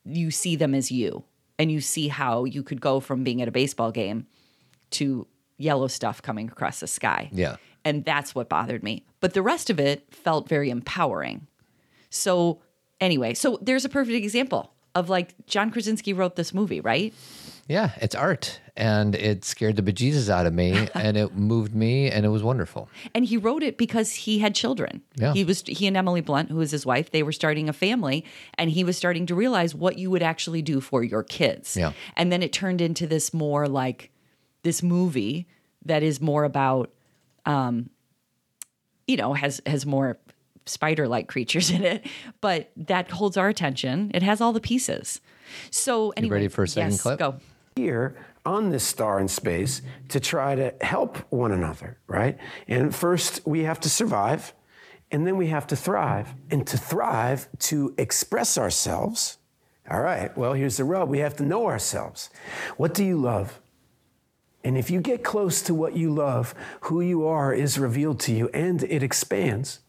[0.05, 1.23] you see them as you,
[1.59, 4.27] and you see how you could go from being at a baseball game
[4.91, 7.29] to yellow stuff coming across the sky.
[7.31, 7.57] Yeah.
[7.83, 9.05] And that's what bothered me.
[9.19, 11.47] But the rest of it felt very empowering.
[12.09, 12.61] So
[12.99, 17.13] anyway, so there's a perfect example of like John Krasinski wrote this movie, right?
[17.67, 18.59] Yeah, it's art.
[18.75, 22.43] And it scared the bejesus out of me and it moved me and it was
[22.43, 22.89] wonderful.
[23.15, 25.01] and he wrote it because he had children.
[25.15, 25.33] Yeah.
[25.33, 28.25] He was he and Emily Blunt, who was his wife, they were starting a family
[28.55, 31.77] and he was starting to realize what you would actually do for your kids.
[31.77, 31.93] Yeah.
[32.17, 34.11] And then it turned into this more like
[34.63, 35.47] this movie
[35.85, 36.91] that is more about
[37.45, 37.89] um
[39.07, 40.17] you know, has has more
[40.65, 42.07] spider-like creatures in it,
[42.39, 44.11] but that holds our attention.
[44.13, 45.21] It has all the pieces.
[45.69, 47.19] So anyway, ready for a second yes, clip?
[47.19, 47.35] Go.
[47.75, 52.37] here on this star in space to try to help one another, right?
[52.67, 54.53] And first, we have to survive,
[55.11, 56.33] and then we have to thrive.
[56.49, 59.37] And to thrive, to express ourselves,
[59.89, 62.29] all right, well, here's the rub we have to know ourselves.
[62.77, 63.60] What do you love?
[64.63, 68.33] And if you get close to what you love, who you are is revealed to
[68.33, 69.79] you and it expands.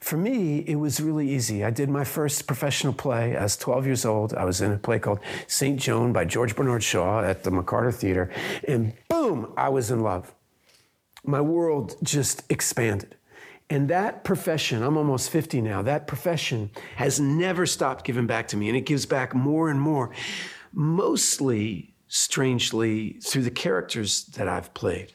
[0.00, 1.64] For me, it was really easy.
[1.64, 3.36] I did my first professional play.
[3.36, 4.34] I was 12 years old.
[4.34, 5.78] I was in a play called St.
[5.78, 8.30] Joan by George Bernard Shaw at the McCarter Theater.
[8.66, 10.34] And boom, I was in love.
[11.24, 13.16] My world just expanded.
[13.70, 18.56] And that profession, I'm almost 50 now, that profession has never stopped giving back to
[18.56, 18.68] me.
[18.68, 20.10] And it gives back more and more,
[20.72, 25.12] mostly, strangely, through the characters that I've played.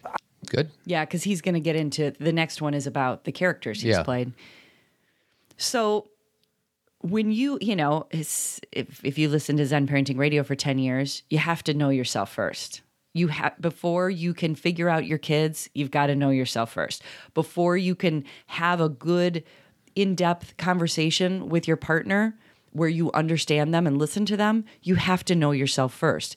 [0.48, 0.72] Good.
[0.86, 3.96] Yeah, because he's going to get into the next one is about the characters he's
[3.98, 4.04] Yeah.
[4.04, 4.34] played.
[5.58, 6.10] So
[7.02, 11.22] when you, you know, if if you listen to Zen Parenting Radio for ten years,
[11.30, 12.82] you have to know yourself first.
[13.14, 17.04] You have before you can figure out your kids, you've got to know yourself first.
[17.36, 19.44] Before you can have a good,
[19.96, 22.38] in depth conversation with your partner
[22.72, 26.36] where you understand them and listen to them, you have to know yourself first.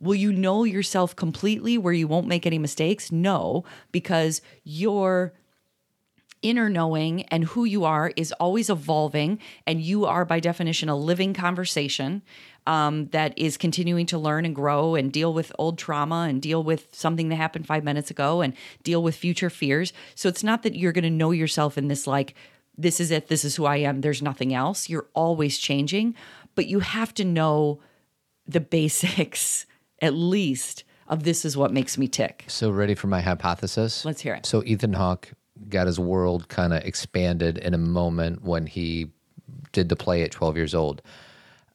[0.00, 3.10] Will you know yourself completely where you won't make any mistakes?
[3.10, 5.32] No, because your
[6.42, 10.96] inner knowing and who you are is always evolving, and you are, by definition, a
[10.96, 12.22] living conversation
[12.66, 16.62] um, that is continuing to learn and grow and deal with old trauma and deal
[16.62, 19.92] with something that happened five minutes ago and deal with future fears.
[20.14, 22.34] So it's not that you're going to know yourself in this like,
[22.76, 24.88] this is it, this is who I am, there's nothing else.
[24.88, 26.14] You're always changing,
[26.54, 27.80] but you have to know
[28.46, 29.66] the basics,
[30.00, 32.44] at least, of this is what makes me tick.
[32.48, 34.04] So ready for my hypothesis?
[34.04, 34.46] Let's hear it.
[34.46, 35.32] So Ethan Hawke
[35.68, 39.10] got his world kind of expanded in a moment when he
[39.72, 41.02] did the play at 12 years old.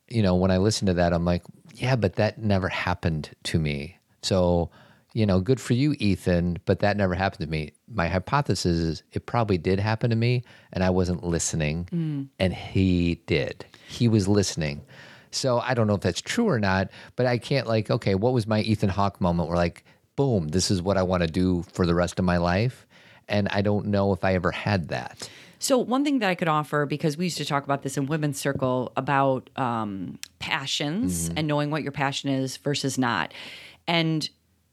[0.07, 1.43] You know, when I listen to that, I'm like,
[1.75, 3.97] yeah, but that never happened to me.
[4.23, 4.69] So,
[5.13, 7.71] you know, good for you, Ethan, but that never happened to me.
[7.87, 12.27] My hypothesis is it probably did happen to me and I wasn't listening, mm.
[12.39, 13.65] and he did.
[13.87, 14.81] He was listening.
[15.31, 18.33] So I don't know if that's true or not, but I can't like, okay, what
[18.33, 19.83] was my Ethan Hawke moment where like,
[20.15, 22.85] boom, this is what I want to do for the rest of my life?
[23.27, 25.29] And I don't know if I ever had that.
[25.59, 28.07] So one thing that I could offer, because we used to talk about this in
[28.07, 33.31] women's circle about um, passions and knowing what your passion is versus not,
[33.87, 34.27] and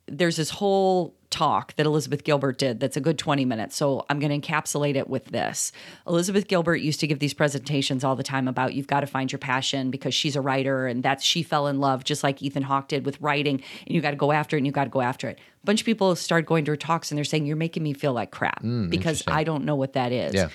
[0.06, 3.76] there's this whole talk that Elizabeth Gilbert did that's a good 20 minutes.
[3.76, 5.72] So I'm going to encapsulate it with this.
[6.06, 9.30] Elizabeth Gilbert used to give these presentations all the time about you've got to find
[9.30, 12.62] your passion because she's a writer and that's she fell in love just like Ethan
[12.62, 14.90] Hawke did with writing and you got to go after it and you got to
[14.90, 15.38] go after it.
[15.62, 17.92] A bunch of people started going to her talks and they're saying you're making me
[17.92, 20.48] feel like crap hmm, because I don't know what that is Yeah.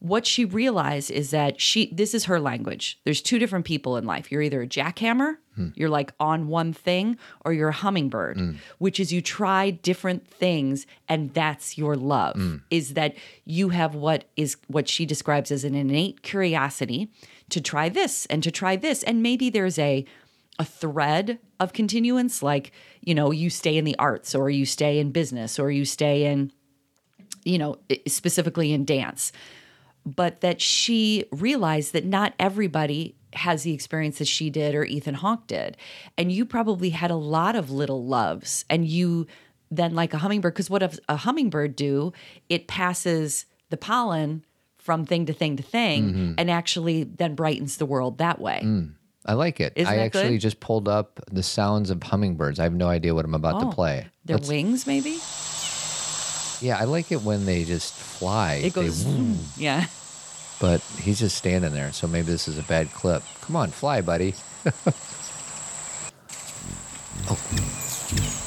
[0.00, 2.98] What she realized is that she this is her language.
[3.04, 4.32] There's two different people in life.
[4.32, 5.68] You're either a jackhammer hmm.
[5.74, 8.52] you're like on one thing or you're a hummingbird hmm.
[8.78, 12.56] which is you try different things and that's your love hmm.
[12.70, 17.10] is that you have what is what she describes as an innate curiosity
[17.50, 19.02] to try this and to try this.
[19.02, 20.04] And maybe there's a
[20.58, 24.98] a thread of continuance like you know you stay in the arts or you stay
[24.98, 26.52] in business or you stay in
[27.44, 29.32] you know, specifically in dance,
[30.04, 35.46] but that she realized that not everybody has the experiences she did or Ethan Hawke
[35.46, 35.76] did.
[36.18, 39.26] And you probably had a lot of little loves and you
[39.70, 42.12] then like a hummingbird because what does a hummingbird do?
[42.48, 44.44] It passes the pollen
[44.78, 46.32] from thing to thing to thing mm-hmm.
[46.38, 48.62] and actually then brightens the world that way.
[48.64, 48.94] Mm.
[49.26, 49.74] I like it.
[49.76, 50.40] Isn't I actually good?
[50.40, 52.58] just pulled up the sounds of hummingbirds.
[52.58, 54.06] I have no idea what I'm about Oh, to play.
[54.24, 55.18] Their Let's- wings maybe?
[56.60, 58.54] Yeah, I like it when they just fly.
[58.54, 59.04] It They goes
[59.56, 59.86] yeah.
[60.60, 61.92] but he's just standing there.
[61.92, 63.22] So maybe this is a bad clip.
[63.42, 64.34] Come on, fly, buddy.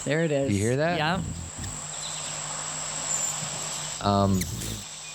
[0.06, 0.52] There it is.
[0.52, 0.98] You hear that?
[0.98, 1.22] Yeah.
[4.02, 4.42] Um,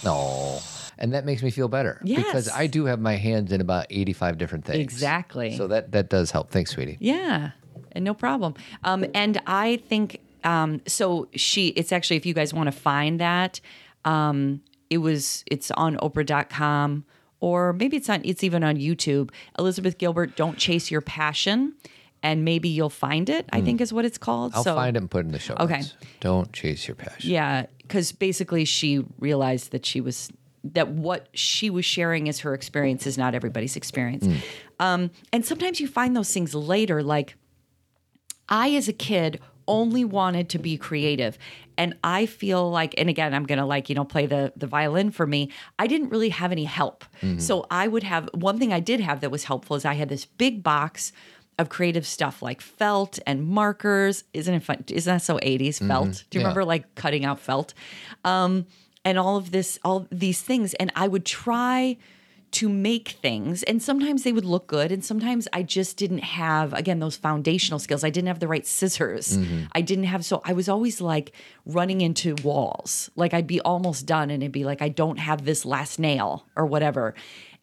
[0.04, 0.60] No.
[1.00, 4.36] And that makes me feel better because I do have my hands in about 85
[4.38, 4.80] different things.
[4.80, 5.56] Exactly.
[5.56, 6.50] So that that does help.
[6.50, 6.96] Thanks, sweetie.
[6.98, 7.50] Yeah,
[7.92, 8.54] and no problem.
[8.82, 11.28] Um, and I think um, so.
[11.34, 13.60] She, it's actually if you guys want to find that,
[14.04, 17.04] um, it was it's on Oprah.com
[17.40, 19.30] or maybe it's on it's even on YouTube.
[19.58, 21.74] Elizabeth Gilbert, "Don't Chase Your Passion,"
[22.22, 23.46] and maybe you'll find it.
[23.52, 24.52] I think is what it's called.
[24.54, 25.76] I'll so, find it and put it in the show Okay.
[25.78, 25.94] notes.
[26.20, 27.30] Don't chase your passion.
[27.30, 30.30] Yeah, because basically she realized that she was
[30.64, 34.26] that what she was sharing is her experience is not everybody's experience.
[34.80, 37.36] Um, and sometimes you find those things later, like
[38.48, 41.38] I, as a kid, only wanted to be creative.
[41.76, 45.12] And I feel like, and again, I'm gonna like, you know, play the the violin
[45.12, 45.50] for me.
[45.78, 47.04] I didn't really have any help.
[47.38, 50.08] So I would have one thing I did have that was helpful is I had
[50.08, 51.12] this big box
[51.58, 54.24] of creative stuff like felt and markers.
[54.32, 54.84] Isn't it fun?
[54.88, 55.78] Isn't that so 80s?
[55.86, 56.24] Felt.
[56.30, 56.48] Do you Yeah.
[56.48, 57.74] remember like cutting out felt?
[58.24, 58.66] Um,
[59.04, 60.74] and all of this, all these things.
[60.74, 61.96] And I would try
[62.50, 63.62] to make things.
[63.64, 67.78] And sometimes they would look good and sometimes i just didn't have again those foundational
[67.78, 68.04] skills.
[68.04, 69.36] I didn't have the right scissors.
[69.36, 69.64] Mm-hmm.
[69.72, 71.32] I didn't have so i was always like
[71.66, 73.10] running into walls.
[73.16, 76.46] Like i'd be almost done and it'd be like i don't have this last nail
[76.56, 77.14] or whatever.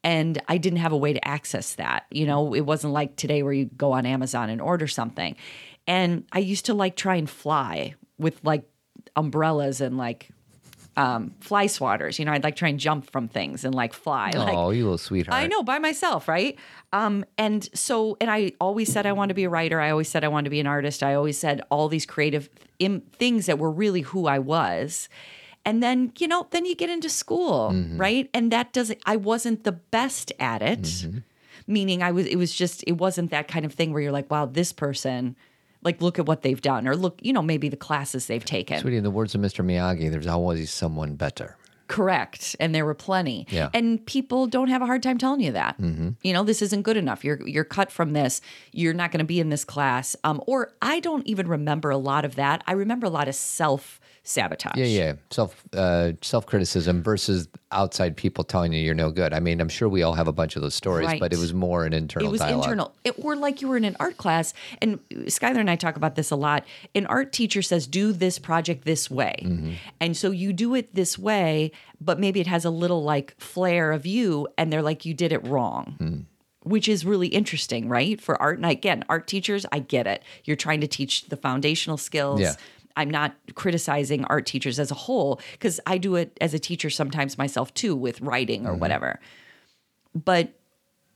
[0.04, 2.54] And i didn't have a way to access that you know?
[2.54, 5.36] It wasn't like today where you go on amazon and order something.
[5.88, 8.64] And i used to like try and fly with like
[9.16, 10.30] umbrellas and like
[10.98, 12.18] um, fly swatters.
[12.20, 14.32] You know, I'd like try and jump from things and like fly.
[14.34, 15.36] like, oh, you little sweetheart.
[15.42, 16.58] I know by myself, right?
[16.94, 19.82] Um, and so, and I always said I wanted to be a writer.
[19.82, 21.04] I always said I wanted to be an artist.
[21.04, 25.10] I always said all these creative Im- things that were really who I was.
[25.68, 28.30] And then, you know, then you get into school, right?
[28.34, 31.06] And that doesn't, I wasn't the best at it,
[31.68, 34.30] meaning I was, it was just, it wasn't that kind of thing where you're like,
[34.30, 35.36] wow, this person,
[35.86, 38.80] like, look at what they've done, or look, you know, maybe the classes they've taken.
[38.80, 39.64] Sweetie, in the words of Mr.
[39.64, 41.56] Miyagi, there's always someone better.
[41.88, 42.56] Correct.
[42.60, 43.46] And there were plenty.
[43.52, 43.70] Yeah.
[43.72, 45.76] And people don't have a hard time telling you that.
[45.80, 47.24] You know, this isn't good enough.
[47.24, 48.42] You're you're cut from this.
[48.72, 50.16] You're not going to be in this class.
[50.24, 52.64] Um, or I don't even remember a lot of that.
[52.66, 54.76] I remember a lot of self sabotage.
[54.76, 55.14] Yeah, yeah.
[55.32, 59.34] Self uh, self criticism versus outside people telling you you're no good.
[59.34, 61.20] I mean, I'm sure we all have a bunch of those stories, Right.
[61.20, 62.64] but it was more an internal It was dialogue.
[62.66, 62.94] internal.
[63.04, 66.16] It, were like you were in an art class, and Skylar and I talk about
[66.16, 66.66] this a lot.
[66.94, 69.72] An art teacher says, "Do this project this way," Mm-hmm.
[70.02, 71.72] and so you do it this way,
[72.02, 75.32] but maybe it has a little like flair of you, and they're like, "You did
[75.32, 76.18] it wrong." Hmm.
[76.64, 78.20] Which is really interesting, right?
[78.20, 78.58] For art.
[78.58, 80.24] And again, art teachers, I get it.
[80.46, 82.42] You're trying to teach the foundational skills.
[82.42, 82.54] Yeah.
[82.98, 86.90] I'm not criticizing art teachers as a whole because I do it as a teacher
[86.90, 88.80] sometimes myself too with writing or Mm-hmm.
[88.80, 89.20] whatever.
[90.14, 90.54] But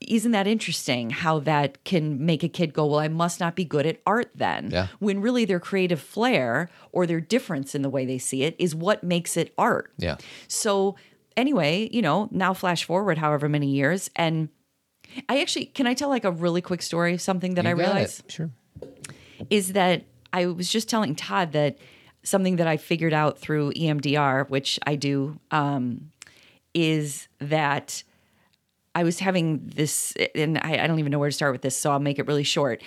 [0.00, 3.64] isn't that interesting how that can make a kid go, Well, I must not be
[3.64, 4.70] good at art then?
[4.70, 4.86] Yeah.
[4.98, 8.74] When really their creative flair or their difference in the way they see it is
[8.74, 9.92] what makes it art.
[9.98, 10.16] Yeah.
[10.48, 10.96] So,
[11.36, 14.10] anyway, you know, now flash forward however many years.
[14.16, 14.48] And
[15.28, 17.74] I actually, can I tell like a really quick story of something that You I
[17.74, 17.84] got it.
[17.84, 18.30] realized?
[18.30, 18.50] Sure.
[19.50, 21.78] is that I was just telling Todd that
[22.22, 26.10] something that I figured out through EMDR, which I do, um,
[26.74, 28.02] is that
[28.94, 31.76] I was having this, and I, I don't even know where to start with this,
[31.76, 32.82] so I'll make it really short.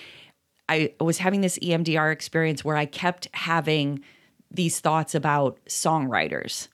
[0.70, 4.04] I was having this EMDR experience where I kept having
[4.50, 6.68] these thoughts about songwriters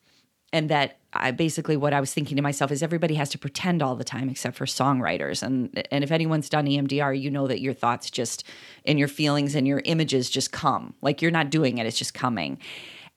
[0.51, 3.81] and that I basically what I was thinking to myself is everybody has to pretend
[3.81, 5.41] all the time except for songwriters.
[5.41, 8.43] And and if anyone's done EMDR you know that your thoughts just
[8.85, 10.93] and your feelings and your images just come.
[11.01, 12.59] Like you're not doing it it's just coming.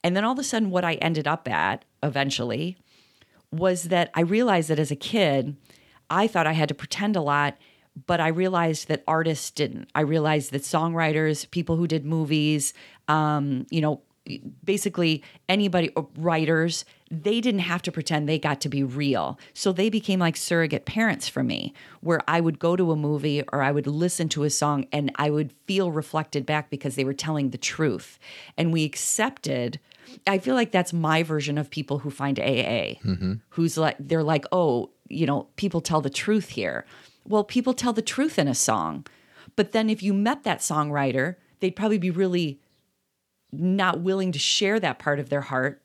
[0.05, 2.77] And then all of a sudden what I ended up at eventually
[3.51, 5.57] was that I realized that as a kid
[6.09, 7.59] I thought I had to pretend a lot
[8.07, 9.91] but I realized that artists didn't.
[9.95, 12.73] I realized that songwriters people who did movies
[13.09, 14.01] um, you know
[14.65, 19.39] basically anybody uh, writers they didn't have to pretend they got to be real.
[19.53, 23.43] So they became like surrogate parents for me where i would go to a movie
[23.53, 27.05] or i would listen to a song and i would feel reflected back because they
[27.05, 28.19] were telling the truth.
[28.57, 29.79] And we accepted
[30.27, 33.35] i feel like that's my version of people who find aa mm-hmm.
[33.51, 36.87] who's like they're like oh you know people tell the truth here.
[37.27, 39.07] Well people tell the truth in a song
[39.55, 42.59] but then if you met that songwriter they'd probably be really
[43.53, 45.83] not willing to share that part of their heart,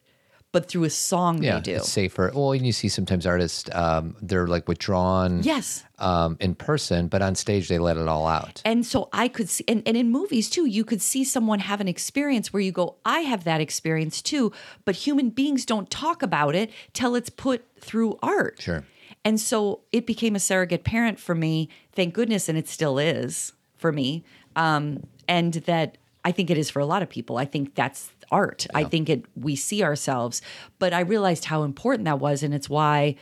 [0.54, 1.76] but through a song Yeah, they do.
[1.76, 2.32] it's safer.
[2.34, 5.84] Well, and you see sometimes artists, um, they're like withdrawn Yes.
[6.00, 8.62] um, in person, but on stage they let it all out.
[8.64, 11.82] And so I could see, and, and in movies too, you could see someone have
[11.82, 14.54] an experience where you go, I have that experience too,
[14.86, 18.62] but human beings don't talk about it till it's put through art.
[18.62, 18.86] Sure.
[19.26, 23.52] And so it became a surrogate parent for me, thank goodness, and it still is
[23.76, 24.24] for me.
[24.56, 25.98] Um, and that
[26.28, 27.38] I think it is for a lot of people.
[27.38, 28.68] I think that's art.
[28.76, 30.42] I think it we see ourselves,
[30.78, 33.16] but I realized how important that was, and it's why,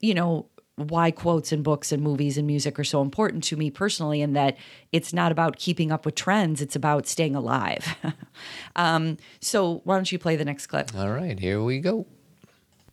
[0.00, 3.70] you know, why quotes and books and movies and music are so important to me
[3.70, 4.56] personally, and that
[4.92, 7.96] it's not about keeping up with trends; it's about staying alive.
[8.76, 10.90] um, so why don't you play the next clip?
[10.96, 12.06] All right, here we go.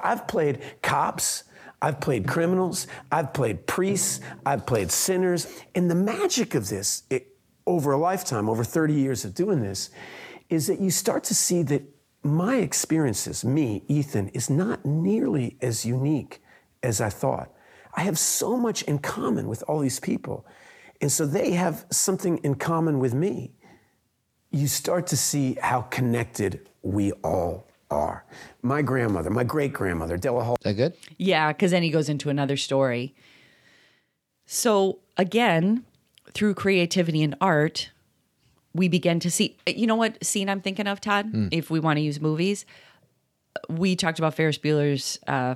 [0.01, 1.45] I've played cops,
[1.81, 5.47] I've played criminals, I've played priests, I've played sinners.
[5.73, 7.38] And the magic of this, it,
[7.69, 9.89] over a lifetime, over 30 years of doing this,
[10.49, 11.83] is that you start to see that
[12.23, 16.41] my experiences, me, Ethan, is not nearly as unique
[16.83, 17.53] as I thought.
[17.95, 20.45] I have so much in common with all these people.
[20.99, 23.53] And so they have something in common with me
[24.51, 28.25] you start to see how connected we all are.
[28.61, 30.55] My grandmother, my great grandmother, Della Hall.
[30.59, 30.93] Is that good?
[31.17, 33.15] Yeah, because then he goes into another story.
[34.45, 35.85] So again,
[36.33, 37.89] through creativity and art,
[38.73, 39.57] we begin to see.
[39.67, 41.31] You know what scene I'm thinking of, Todd?
[41.51, 42.65] If we want to use movies,
[43.67, 45.55] we talked about Ferris Bueller's uh,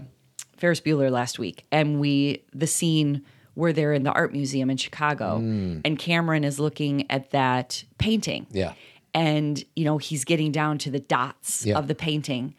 [0.57, 4.77] Ferris Bueller last week, and we the scene where they're in the art museum in
[4.77, 8.47] Chicago, and Cameron is looking at that painting.
[8.51, 8.73] Yeah.
[9.13, 11.77] and you know he's getting down to the dots Yeah.
[11.77, 12.55] of the painting,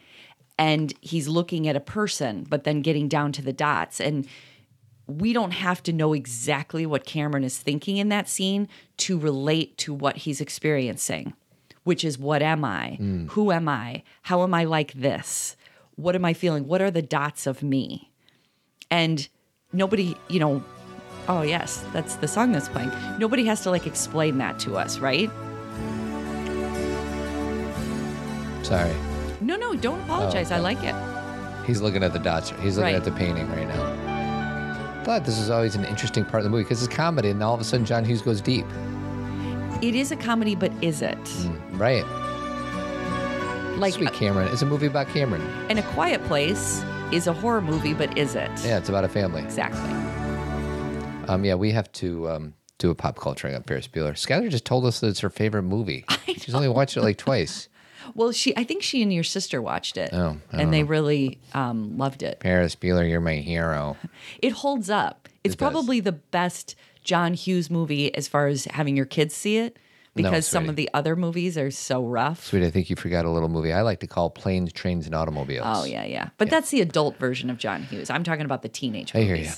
[0.57, 4.25] and he's looking at a person, but then getting down to the dots and.
[5.07, 9.77] We don't have to know exactly what Cameron is thinking in that scene to relate
[9.79, 11.33] to what he's experiencing
[11.83, 12.97] which is what am I?
[12.99, 13.29] Mm.
[13.33, 14.01] Who am I?
[14.23, 15.55] How am I like this?
[15.97, 16.67] what am I feeling?
[16.67, 18.11] What are the dots of me?
[18.89, 19.27] And
[19.71, 20.63] nobody, you know,
[21.29, 22.91] oh yes, that's the song that's playing.
[23.19, 25.29] Nobody has to like explain that to us, right?
[28.63, 28.93] Sorry.
[29.41, 30.51] No, no, don't apologize.
[30.51, 30.95] Oh, I like it.
[31.67, 32.49] He's looking at the dots.
[32.61, 32.95] He's looking Right.
[32.95, 33.94] at the painting right now.
[35.05, 37.53] Thought this was always an interesting part of the movie because it's comedy, and all
[37.53, 38.65] of a sudden John Hughes goes deep.
[39.83, 41.15] It is a comedy, but is it?
[41.73, 42.03] Right.
[43.77, 44.47] Like Sweet Cameron.
[44.51, 45.43] It's a movie about Cameron.
[45.69, 48.49] in a quiet place is a horror movie, but is it?
[48.63, 49.43] Yeah, it's about a family.
[49.43, 49.79] Exactly.
[51.29, 54.13] Um, yeah, we have to um, do a pop culturing on Ferris Bueller.
[54.13, 56.03] Skylar just told us that it's her favorite movie.
[56.25, 57.69] She's only watched it like twice.
[58.13, 60.09] Well, she I think she and your sister watched it.
[60.13, 62.39] Oh, and they really um, loved it.
[62.41, 63.97] Ferris Bueller, you're my hero.
[64.41, 65.27] It holds up.
[65.43, 65.71] It's It does.
[65.71, 69.77] probably the best John Hughes movie as far as having your kids see it
[70.15, 70.69] because some sweetie.
[70.69, 72.45] of the other movies are so rough.
[72.45, 75.13] Sweet, I think you forgot a little movie I like to call Planes, Trains, and
[75.13, 75.65] Automobiles.
[75.67, 76.29] Oh yeah, yeah.
[76.37, 78.09] But that's the adult version of John Hughes.
[78.09, 79.27] I'm talking about the teenage I movies.
[79.35, 79.51] hear you.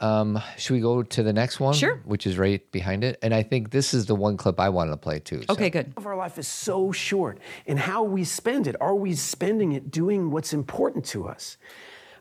[0.00, 1.74] Um, should we go to the next one?
[1.74, 2.00] Sure.
[2.04, 3.18] Which is right behind it.
[3.22, 5.42] And I think this is the one clip I wanted to play too.
[5.42, 5.92] so- Okay, good.
[5.96, 9.90] of our life is so short and how we spend it are we spending it
[9.90, 11.56] doing what's important to us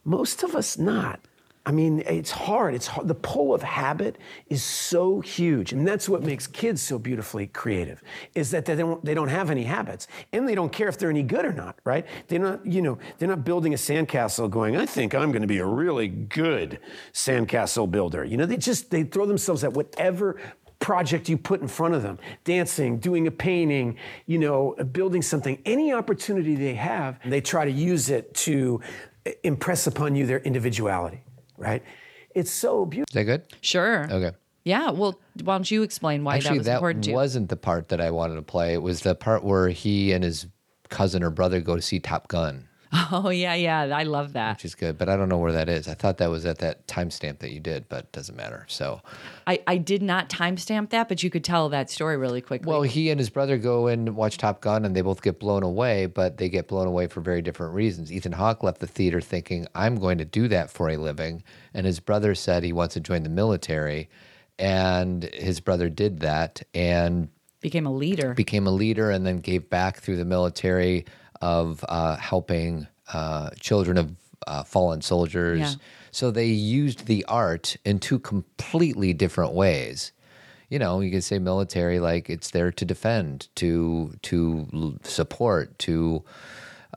[0.03, 1.19] most of us not
[1.68, 2.74] i mean it's hard.
[2.74, 3.07] It's hard.
[3.07, 8.01] the pull of habit is so huge and that's what makes kids so beautifully creative
[8.34, 11.09] is that they don't they don't have any habits and they don't care if they're
[11.09, 12.05] any good or not right?
[12.28, 15.47] They're not you know they're not building a sandcastle going i think i'm going to
[15.47, 16.80] be a really good
[17.13, 18.24] sandcastle builder.
[18.24, 20.39] You know they just they throw themselves at whatever
[20.80, 25.59] project you put in front of them dancing doing a painting you know building something
[25.65, 28.80] any opportunity they have they try to use it to
[29.26, 31.24] eh, impress upon you their individuality
[31.58, 31.84] right
[32.36, 33.43] it's so beautiful Is that good?
[33.62, 34.08] Sure.
[34.12, 34.32] Okay.
[34.64, 34.91] Yeah.
[34.91, 37.16] Well, why don't you explain why Actually, that was that important to you?
[37.16, 38.74] That wasn't the part that I wanted to play.
[38.74, 40.45] It was the part where he and his
[40.89, 42.66] cousin or brother go to see Top Gun,
[43.10, 43.84] Oh yeah, yeah.
[43.96, 44.58] I love that.
[44.58, 44.98] which is good.
[44.98, 45.88] But I don't know where that is.
[45.88, 48.66] I thought that was at that timestamp that you did, but it doesn't matter.
[48.68, 49.02] So,
[49.46, 52.70] I, I did not timestamp that, but you could tell that story really quickly.
[52.70, 55.64] well, he and his brother go and watch Top Gun, and they both get blown
[55.64, 58.12] away, but they get blown away for very different reasons.
[58.12, 61.86] Ethan Hawke left the theater thinking, "I'm going to do that for a living," and
[61.86, 64.10] his brother said he wants to join the military,
[64.60, 67.30] and his brother did that, and
[67.62, 68.34] became a leader.
[68.34, 71.06] became a leader and then gave back through the military
[71.42, 74.12] of uh, helping uh, children of
[74.46, 75.60] uh, fallen soldiers.
[75.60, 75.74] Yeah.
[76.12, 80.12] So they used the art in two completely different ways.
[80.70, 86.24] You know, you could say military like it's there to defend, to to support, to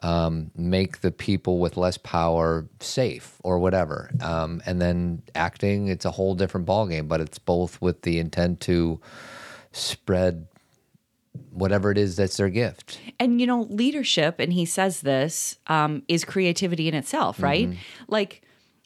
[0.03, 4.11] um, make the people with less power safe or whatever.
[4.21, 8.61] Um, and then acting, it's a whole different ballgame, but it's both with the intent
[8.61, 9.01] to
[9.73, 10.47] spread
[11.51, 12.99] whatever it is that's their gift.
[13.19, 17.79] and you know leadership and he says this um, is creativity in itself right Mm-hmm.
[18.09, 18.43] like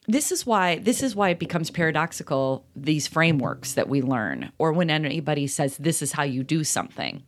[0.07, 4.73] this is why this is why it becomes paradoxical these frameworks that we learn or
[4.73, 7.23] when anybody says this is how you do something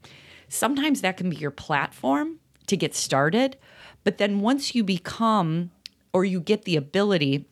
[0.48, 3.56] sometimes that can be your platform to get started
[4.04, 5.70] but then once you become
[6.12, 7.46] or you get the ability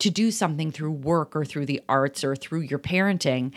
[0.00, 3.52] to do something through work or through the arts or through your parenting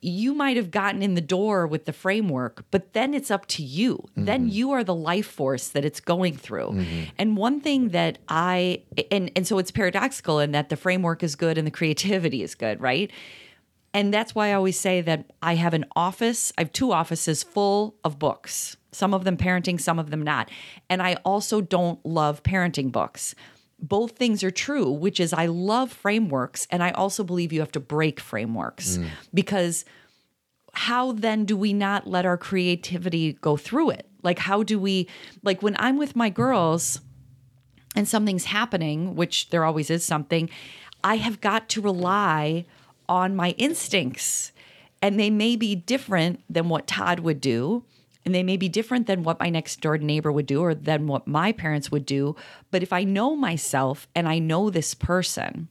[0.00, 3.62] you might have gotten in the door with the framework, but then it's up to
[3.62, 4.08] you.
[4.14, 4.48] Then mm-hmm.
[4.48, 6.68] you are the life force that it's going through.
[6.68, 7.02] Mm-hmm.
[7.16, 11.34] And one thing that I and and so it's paradoxical in that the framework is
[11.34, 13.10] good and the creativity is good, right?
[13.92, 17.42] And that's why I always say that I have an office, I have two offices
[17.42, 18.76] full of books.
[18.92, 20.50] Some of them parenting, some of them not.
[20.88, 23.34] And I also don't love parenting books
[23.82, 27.72] both things are true, which is I love frameworks and I also believe you have
[27.72, 29.08] to break frameworks mm.
[29.32, 29.84] because
[30.72, 34.06] how then do we not let our creativity go through it?
[34.22, 35.08] Like, how do we,
[35.42, 37.00] like, when I'm with my girls
[37.96, 40.50] and something's happening, which there always is something,
[41.02, 42.66] I have got to rely
[43.08, 44.52] on my instincts.
[45.02, 47.84] And they may be different than what Todd would do.
[48.24, 51.06] And they may be different than what my next door neighbor would do or than
[51.06, 52.36] what my parents would do.
[52.70, 55.68] But if I know myself and I know this person,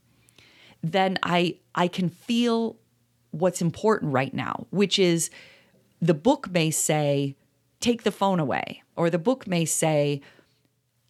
[0.81, 2.77] then I I can feel
[3.31, 5.29] what's important right now, which is
[6.01, 7.35] the book may say,
[7.79, 10.21] take the phone away, or the book may say,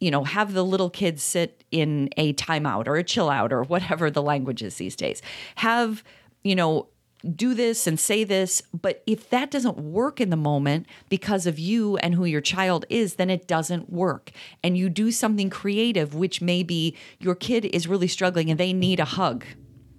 [0.00, 3.62] you know, have the little kids sit in a timeout or a chill out or
[3.62, 5.22] whatever the language is these days.
[5.56, 6.02] Have,
[6.42, 6.88] you know,
[7.34, 8.62] do this and say this.
[8.72, 12.84] But if that doesn't work in the moment because of you and who your child
[12.88, 14.30] is, then it doesn't work.
[14.62, 19.00] And you do something creative, which maybe your kid is really struggling and they need
[19.00, 19.44] a hug,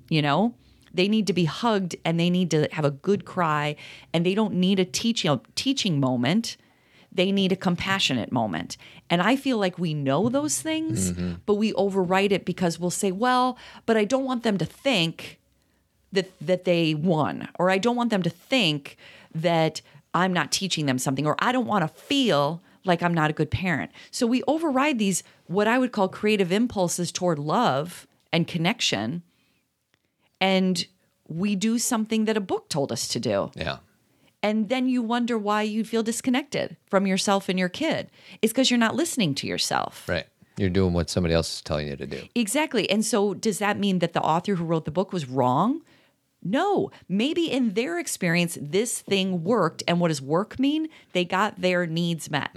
[0.09, 0.55] you know?
[0.93, 3.77] They need to be hugged and they need to have a good cry
[4.13, 6.57] and they don't need a teaching teaching moment
[7.11, 8.77] they need a compassionate moment.
[9.09, 11.33] And I feel like we know those things, mm-hmm.
[11.45, 15.40] but we overwrite it because we'll say, well, but I don't want them to think
[16.11, 18.97] that that they won or I don't want them to think
[19.33, 19.81] that
[20.13, 23.33] I'm not teaching them something or I don't want to feel like I'm not a
[23.33, 23.91] good parent.
[24.09, 29.23] So we override these what I would call creative impulses toward love and connection
[30.39, 30.85] and
[31.27, 33.51] we do something that a book told us to do.
[33.55, 33.77] Yeah.
[34.43, 38.09] And then you wonder why you feel disconnected from yourself and your kid.
[38.41, 40.09] It's because you're not listening to yourself.
[40.09, 40.25] Right.
[40.57, 42.23] You're doing what somebody else is telling you to do.
[42.35, 42.89] Exactly.
[42.89, 45.81] And so, does that mean that the author who wrote the book was wrong?
[46.43, 46.91] No.
[47.07, 49.83] Maybe in their experience, this thing worked.
[49.87, 50.87] And what does work mean?
[51.13, 52.51] They got their needs met.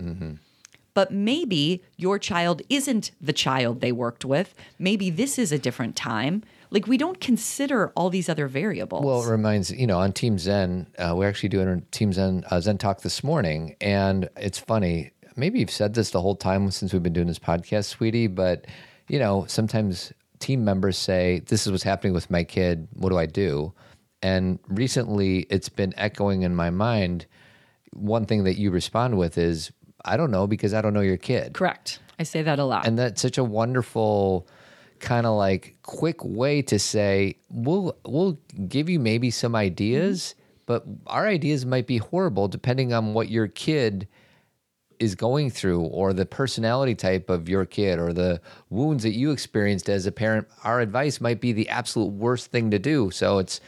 [0.95, 4.55] But maybe your child isn't the child they worked with.
[4.78, 6.45] Maybe this is a different time.
[6.70, 9.05] Like, we don't consider all these other variables.
[9.05, 12.45] Well, it reminds you know on Team Zen, uh, we're actually doing a Team Zen
[12.51, 15.12] uh, Zen talk this morning, and it's funny.
[15.37, 18.28] Maybe you've said this the whole time since we've been doing this podcast, sweetie.
[18.28, 18.66] But
[19.09, 22.89] you know, sometimes team members say, "This is what's happening with my kid.
[22.95, 23.72] What do I do?"
[24.22, 27.26] And recently, it's been echoing in my mind.
[27.93, 29.70] One thing that you respond with is,
[30.05, 32.01] "I don't know because I don't know your kid." Correct.
[32.18, 32.87] I say that a lot.
[32.87, 34.47] and that's such a wonderful
[35.01, 39.57] kind of like quick way to say we'll we'll give you maybe some mm-hmm.
[39.57, 40.35] ideas
[40.66, 44.09] but our ideas might be horrible depending on what your kid
[45.05, 48.40] is going through or the personality type of your kid or the
[48.70, 52.70] wounds that you experienced as a parent our advice might be the absolute worst thing
[52.70, 53.61] to do so it's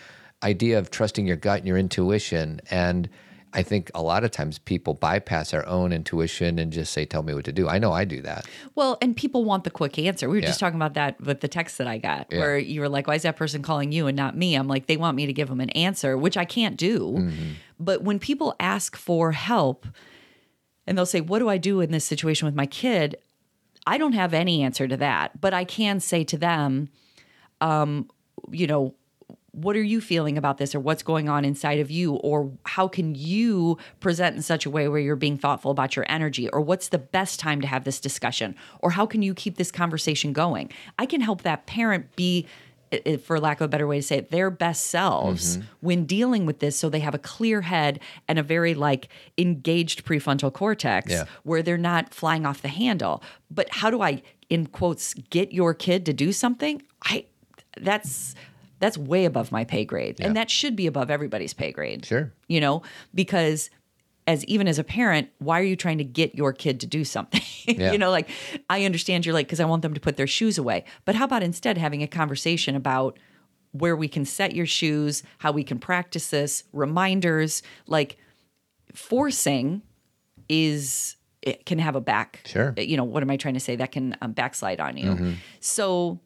[0.42, 3.08] idea of trusting your gut and your intuition and
[3.56, 7.22] I think a lot of times people bypass our own intuition and just say, "Tell
[7.22, 8.44] me what to do." I know I do that.
[8.74, 10.28] Well, and people want the quick answer.
[10.28, 12.88] We were just talking about that with the text that I got, where you were
[12.88, 15.24] like, "Why is that person calling you and not me?" I'm like, they want me
[15.24, 17.14] to give them an answer, which I can't do.
[17.18, 17.50] Mm-hmm.
[17.80, 19.86] But when people ask for help,
[20.86, 23.16] and they'll say, "What do I do in this situation with my kid?"
[23.86, 26.88] I don't have any answer to that, but I can say to them,
[27.60, 28.10] um,
[28.50, 28.94] you know,
[29.56, 32.86] what are you feeling about this or what's going on inside of you or how
[32.86, 36.60] can you present in such a way where you're being thoughtful about your energy or
[36.60, 40.34] what's the best time to have this discussion or how can you keep this conversation
[40.34, 42.46] going i can help that parent be
[43.24, 45.66] for lack of a better way to say it their best selves mm-hmm.
[45.80, 49.08] when dealing with this so they have a clear head and a very like
[49.38, 51.24] engaged prefrontal cortex Yeah.
[51.42, 53.22] where they're not flying off the handle.
[53.50, 56.82] But how do i in quotes get your kid to do something?
[57.04, 57.26] I
[57.76, 58.34] that's
[58.78, 60.16] that's way above my pay grade.
[60.20, 62.04] And that should be above everybody's pay grade.
[62.06, 62.32] Sure.
[62.46, 62.82] you know
[63.14, 63.70] because
[64.26, 67.04] as even as a parent why are you trying to get your kid to do
[67.04, 67.40] something?
[67.68, 67.90] Yeah.
[67.90, 68.28] you know like
[68.70, 70.84] i understand you're like because i want them to put their shoes away.
[71.04, 73.18] But how about instead having a conversation about
[73.72, 78.18] where we can set your shoes how we can practice this reminders like
[78.94, 79.82] forcing
[80.48, 82.72] is it can have a back Sure.
[82.76, 83.76] you know what am i trying to say?
[83.76, 85.34] That can um, backslide on you.
[85.60, 86.20] So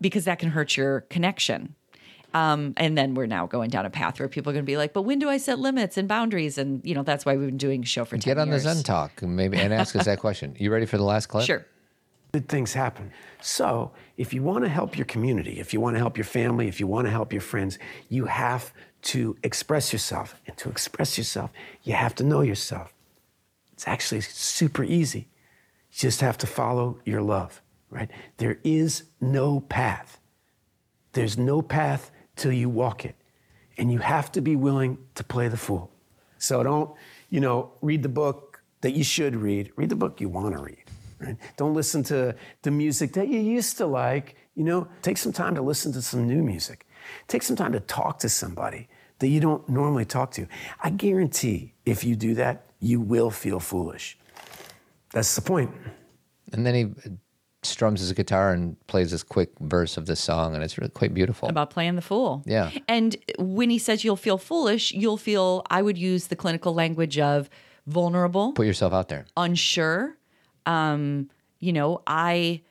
[0.00, 1.74] because that can hurt your connection
[2.34, 4.76] um, and then we're now going down a path where people are going to be
[4.76, 7.48] like but when do i set limits and boundaries and you know that's why we've
[7.48, 8.64] been doing a show for 10 Get on years.
[8.64, 10.54] the Zen Talk and maybe and ask us that question.
[10.58, 11.44] You ready for the last clip?
[11.44, 11.66] sure
[12.32, 13.12] good things happen.
[13.40, 16.68] So, if you want to help your community, if you want to help your family,
[16.68, 17.78] if you want to help your friends,
[18.08, 18.72] you have
[19.02, 20.40] to express yourself.
[20.46, 21.50] And to express yourself,
[21.82, 22.92] you have to know yourself.
[23.72, 25.28] It's actually super easy.
[25.90, 28.10] You just have to follow your love, right?
[28.36, 30.18] There is no path.
[31.12, 32.10] There's no path
[32.40, 33.14] till you walk it.
[33.78, 35.90] And you have to be willing to play the fool.
[36.38, 36.90] So don't,
[37.28, 39.70] you know, read the book that you should read.
[39.76, 40.84] Read the book you want to read.
[41.20, 41.36] Right?
[41.56, 44.36] Don't listen to the music that you used to like.
[44.54, 46.86] You know, take some time to listen to some new music.
[47.28, 48.88] Take some time to talk to somebody
[49.18, 50.46] that you don't normally talk to.
[50.82, 54.18] I guarantee if you do that, you will feel foolish.
[55.12, 55.70] That's the point.
[56.52, 56.94] And then he
[57.62, 61.12] strums his guitar and plays this quick verse of this song, and it's really quite
[61.12, 61.48] beautiful.
[61.48, 62.42] about playing the fool.
[62.46, 62.70] Yeah.
[62.88, 67.18] And when he says you'll feel foolish, you'll feel, I would use the clinical language
[67.18, 67.50] of
[67.86, 69.26] vulnerable, Put yourself out there.
[69.36, 70.16] unsure.
[70.66, 72.62] Um, you know, I,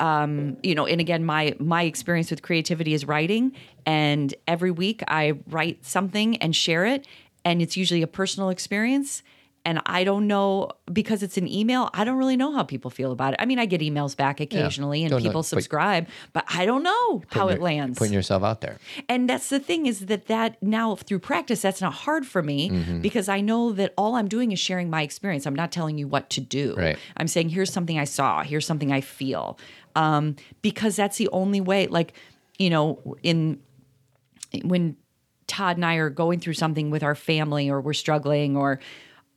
[0.00, 3.52] um, you know, and again, my my experience with creativity is writing,
[3.86, 7.06] and every week I write something and share it,
[7.44, 9.22] and it's usually a personal experience.
[9.66, 11.88] And I don't know because it's an email.
[11.94, 13.40] I don't really know how people feel about it.
[13.40, 16.66] I mean, I get emails back occasionally, and Don't know, people but- subscribe, but I
[16.66, 17.98] don't know how Putting it your- lands.
[17.98, 18.76] Putting yourself out there.
[19.08, 22.68] And that's the thing is that that now through practice, that's not hard for me
[22.70, 23.00] Mm-hmm.
[23.00, 25.46] because I know that all I'm doing is sharing my experience.
[25.46, 26.74] I'm not telling you what to do.
[26.76, 26.98] Right.
[27.16, 29.58] I'm saying here's something I saw, here's something I feel,
[29.96, 31.86] um, because that's the only way.
[31.86, 32.12] Like,
[32.58, 33.60] you know, in
[34.62, 34.96] when
[35.46, 38.80] Todd and I are going through something with our family or we're struggling or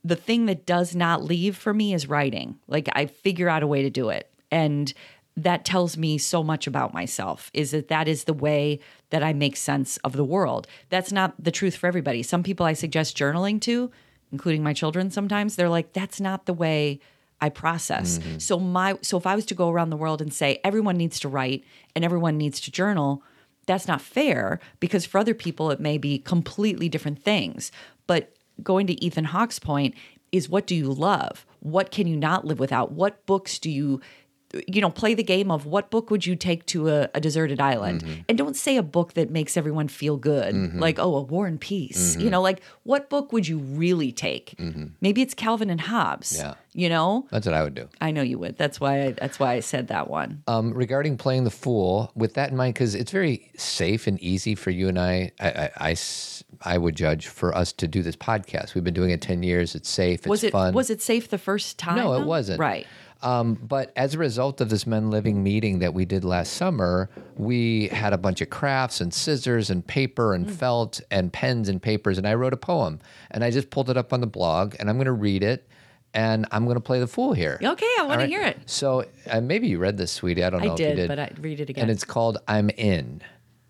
[0.04, 2.58] the thing that does not leave for me is writing.
[2.66, 4.30] Like I figure out a way to do it.
[4.50, 4.92] And
[5.36, 8.80] that tells me so much about myself is that that is the way
[9.10, 10.66] that I make sense of the world.
[10.90, 12.22] That's not the truth for everybody.
[12.22, 13.90] Some people I suggest journaling to,
[14.32, 17.00] including my children sometimes, they're like that's not the way
[17.40, 18.18] I process.
[18.18, 18.38] Mm-hmm.
[18.38, 21.20] So my so if I was to go around the world and say everyone needs
[21.20, 23.22] to write and everyone needs to journal,
[23.66, 27.70] that's not fair because for other people it may be completely different things.
[28.08, 29.94] But going to Ethan Hawke's point
[30.32, 31.46] is what do you love?
[31.60, 32.92] What can you not live without?
[32.92, 34.00] What books do you
[34.66, 37.60] you know, play the game of what book would you take to a, a deserted
[37.60, 38.02] island?
[38.02, 38.20] Mm-hmm.
[38.28, 41.60] And don't say a book that makes everyone feel good, like, oh, a War and
[41.60, 42.12] Peace.
[42.12, 42.20] Mm-hmm.
[42.22, 44.54] You know, like what book would you really take?
[45.00, 46.36] Maybe it's Calvin and Hobbes.
[46.36, 46.54] Yeah.
[46.72, 47.26] You know?
[47.30, 47.88] That's what I would do.
[48.00, 48.56] I know you would.
[48.56, 50.42] That's why I, that's why I said that one.
[50.46, 54.54] Um, regarding playing the fool, with that in mind, because it's very safe and easy
[54.54, 55.32] for you and I.
[55.40, 55.96] I
[56.62, 58.74] I would judge for us to do this podcast.
[58.74, 59.74] We've been doing it ten years.
[59.74, 60.20] It's safe.
[60.20, 60.74] It's was it fun.
[60.74, 61.96] was it safe the first time?
[61.96, 62.26] No, it though?
[62.26, 62.60] wasn't.
[62.60, 62.86] Right.
[63.20, 67.10] Um, but as a result of this Men Living meeting that we did last summer,
[67.36, 70.34] we had a bunch of crafts and scissors and paper Mm.
[70.36, 73.00] and felt and pens and papers, and I wrote a poem.
[73.30, 75.66] And I just pulled it up on the blog, and I'm going to read it,
[76.14, 77.58] and I'm going to play the fool here.
[77.62, 78.58] Okay, I want All to hear it.
[78.66, 80.44] So uh, maybe you read this, sweetie.
[80.44, 81.08] I don't know I if you did, did.
[81.08, 81.82] but I'd read it again.
[81.82, 83.20] And it's called I'm In.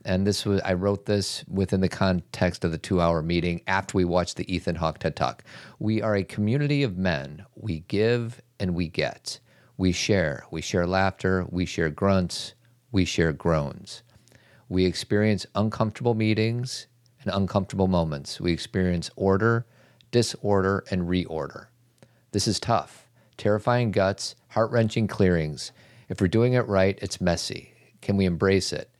[0.04, 3.96] And this was I wrote this within the context of the two hour meeting after
[3.96, 5.42] we watched the Ethan Hawke TED Talk.
[5.78, 7.44] We are a community of men.
[7.56, 9.40] We give and we get.
[9.76, 10.44] We share.
[10.50, 11.46] We share laughter.
[11.50, 12.54] We share grunts.
[12.90, 14.02] We share groans.
[14.68, 16.86] We experience uncomfortable meetings
[17.22, 18.40] and uncomfortable moments.
[18.40, 19.66] We experience order,
[20.10, 21.66] disorder, and reorder.
[22.32, 23.08] This is tough.
[23.36, 25.72] Terrifying guts, heart wrenching clearings.
[26.08, 27.72] If we're doing it right, it's messy.
[28.00, 28.90] Can we embrace it?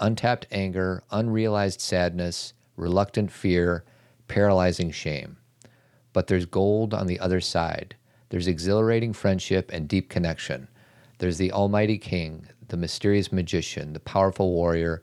[0.00, 3.84] Untapped anger, unrealized sadness, reluctant fear,
[4.28, 5.38] paralyzing shame.
[6.12, 7.96] But there's gold on the other side.
[8.28, 10.68] There's exhilarating friendship and deep connection.
[11.18, 15.02] There's the Almighty King, the mysterious magician, the powerful warrior,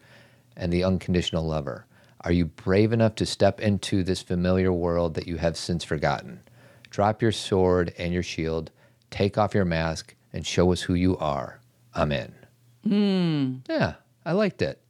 [0.55, 1.85] and the unconditional lover.
[2.21, 6.41] Are you brave enough to step into this familiar world that you have since forgotten?
[6.89, 8.71] Drop your sword and your shield,
[9.11, 11.59] take off your mask, and show us who you are.
[11.93, 12.91] I'm hmm.
[12.91, 13.63] in.
[13.69, 13.95] Yeah,
[14.25, 14.81] I liked it.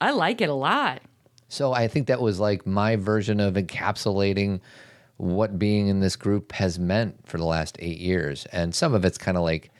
[0.00, 1.00] I like it a lot.
[1.48, 4.60] So I think that was like my version of encapsulating
[5.18, 8.46] what being in this group has meant for the last eight years.
[8.52, 9.70] And some of it's kind of like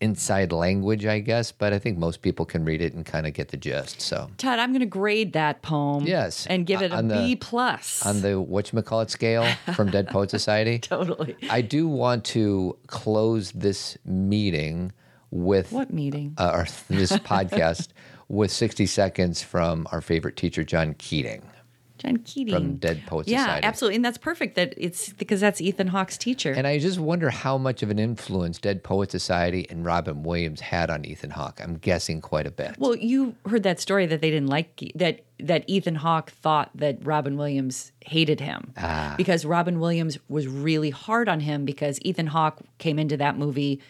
[0.00, 3.32] inside language, I guess, but I think most people can read it and kind of
[3.32, 4.00] get the gist.
[4.02, 6.04] So Todd, I'm going to grade that poem.
[6.06, 8.04] Yes, and give it a on the- B plus.
[8.04, 11.34] on the whatchamacallit scale from Dead Poet Society, totally.
[11.50, 14.92] I do want to close this meeting
[15.30, 16.34] with What meeting?
[16.38, 17.88] uh, or this podcast
[18.28, 21.42] with 60 seconds from our favorite teacher, John Keating.
[22.06, 23.60] John Keating from Dead Poets yeah, Society.
[23.62, 24.54] Yeah, absolutely, and that's perfect.
[24.56, 26.52] That it's because that's Ethan Hawke's teacher.
[26.52, 30.60] And I just wonder how much of an influence Dead Poet Society and Robin Williams
[30.60, 31.60] had on Ethan Hawke.
[31.62, 32.76] I'm guessing quite a bit.
[32.78, 36.98] well, you heard that story that they didn't like that that Ethan Hawke thought that
[37.04, 39.14] Robin Williams hated him Ah.
[39.18, 43.82] because Robin Williams was really hard on him because Ethan Hawke came into that movie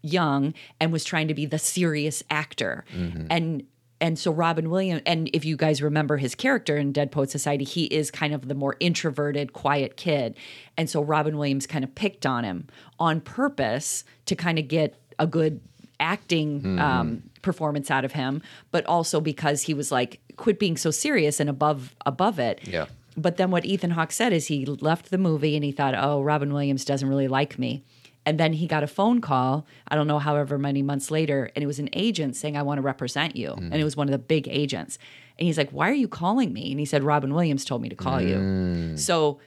[0.00, 3.26] young and was trying to be the serious actor Mm-hmm.
[3.30, 3.64] and
[4.04, 7.64] and so Robin Williams and if you guys remember his character in Dead Poet Society
[7.64, 10.36] he is kind of the more introverted quiet kid
[10.76, 12.66] and so Robin Williams kind of picked on him
[12.98, 15.60] on purpose to kind of get a good
[16.00, 16.78] acting Mm-hmm.
[16.80, 21.40] um, performance out of him but also because he was like quit being so serious
[21.40, 22.86] and above above it Yeah.
[23.16, 26.22] but then what Ethan Hawke said is he left the movie and he thought, oh,
[26.22, 27.84] Robin Williams doesn't really like me.
[28.26, 31.62] And then he got a phone call, I don't know, however many months later, and
[31.62, 33.50] it was an agent saying, I want to represent you.
[33.50, 33.70] Mm.
[33.70, 34.98] And it was one of the big agents.
[35.38, 36.70] And he's like, Why are you calling me?
[36.70, 38.36] And he said, Robin Williams told me to call you.
[38.36, 38.98] Mm.
[38.98, 39.40] So,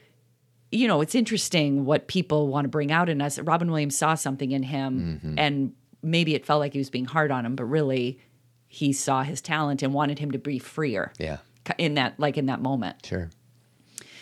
[0.70, 3.38] you know, it's interesting what people want to bring out in us.
[3.38, 5.38] Robin Williams saw something in him, mm-hmm.
[5.38, 5.72] and
[6.02, 8.20] maybe it felt like he was being hard on him, but really
[8.68, 11.38] he saw his talent and wanted him to be freer Yeah,
[11.78, 13.04] in that, like in that moment.
[13.04, 13.30] sure.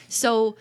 [0.08, 0.56] So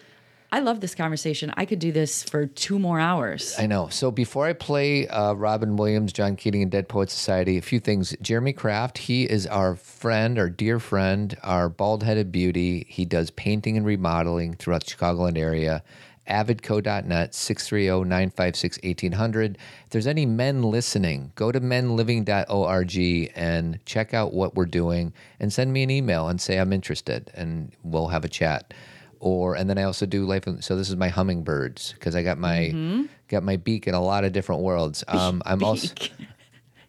[0.51, 1.53] I love this conversation.
[1.57, 3.55] I could do this for two more hours.
[3.57, 3.89] I know.
[3.89, 7.79] So before I play uh, Robin Williams, John Keating, and Dead Poet Society, a few
[7.79, 8.15] things.
[8.21, 12.85] Jeremy Kraft, he is our friend, our dear friend, our bald headed beauty.
[12.89, 15.83] He does painting and remodeling throughout the Chicagoland area.
[16.27, 19.57] Avidco.net, 630 956 1800.
[19.83, 25.53] If there's any men listening, go to menliving.org and check out what we're doing and
[25.53, 28.73] send me an email and say I'm interested and we'll have a chat
[29.19, 30.45] or and then I also do life.
[30.61, 34.23] So this is my hummingbirds because I got my got my beak in a lot
[34.23, 35.03] of different worlds.
[35.15, 35.87] Um, I'm also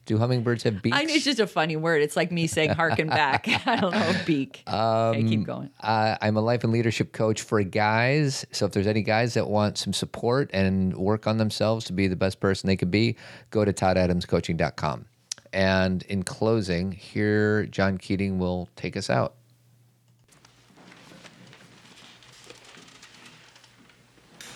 [0.06, 0.96] Do hummingbirds have beaks?
[0.96, 2.00] I, mean, it's just a funny word.
[2.02, 4.62] It's like me saying "harken back." I don't know, beak.
[4.66, 5.70] okay, keep going.
[5.80, 8.46] Uh, I'm a life and leadership coach for guys.
[8.52, 12.06] So if there's any guys that want some support and work on themselves to be
[12.06, 13.16] the best person they could be,
[13.50, 15.06] go to toddadamscoaching.com.
[15.52, 19.35] And in closing, here John Keating will take us out.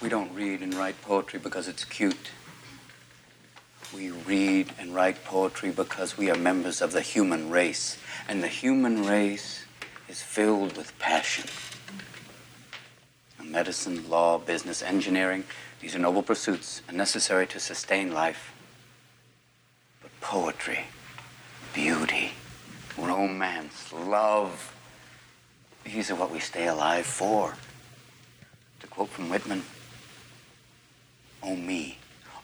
[0.03, 2.31] We don't read and write poetry because it's cute.
[3.95, 7.99] We read and write poetry because we are members of the human race.
[8.27, 9.65] And the human race
[10.09, 11.51] is filled with passion.
[13.45, 15.45] Medicine, law, business, engineering,
[15.81, 18.55] these are noble pursuits and necessary to sustain life.
[20.01, 20.85] But poetry,
[21.75, 22.33] beauty,
[22.97, 24.75] romance, love,
[25.85, 27.55] these are what we stay alive for.
[28.81, 29.65] To quote from Whitman,
[31.43, 31.99] O me,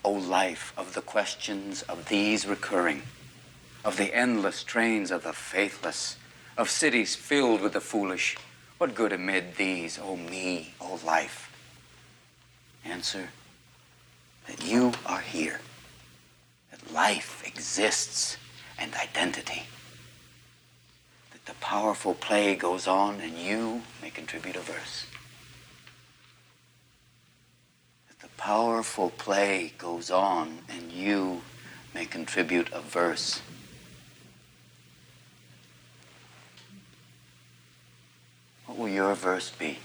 [0.05, 3.03] O life of the questions of these recurring,
[3.85, 6.17] of the endless trains of the faithless,
[6.57, 8.37] of cities filled with the foolish,
[8.79, 11.51] what good amid these, O me, O life?
[12.85, 13.31] Answer
[14.47, 15.61] that you are here,
[16.71, 18.37] that life exists
[18.79, 19.65] and identity,
[21.33, 25.07] that the powerful play goes on and you may contribute a verse.
[28.21, 31.43] The powerful play goes on, and you
[31.93, 33.43] may contribute a verse.
[38.67, 39.79] What will your verse be?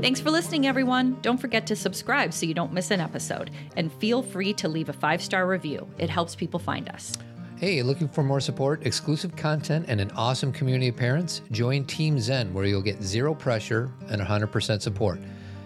[0.00, 1.18] Thanks for listening, everyone.
[1.20, 3.50] Don't forget to subscribe so you don't miss an episode.
[3.76, 7.16] And feel free to leave a five star review, it helps people find us.
[7.60, 11.42] Hey, looking for more support, exclusive content, and an awesome community of parents?
[11.50, 15.20] Join Team Zen, where you'll get zero pressure and 100% support.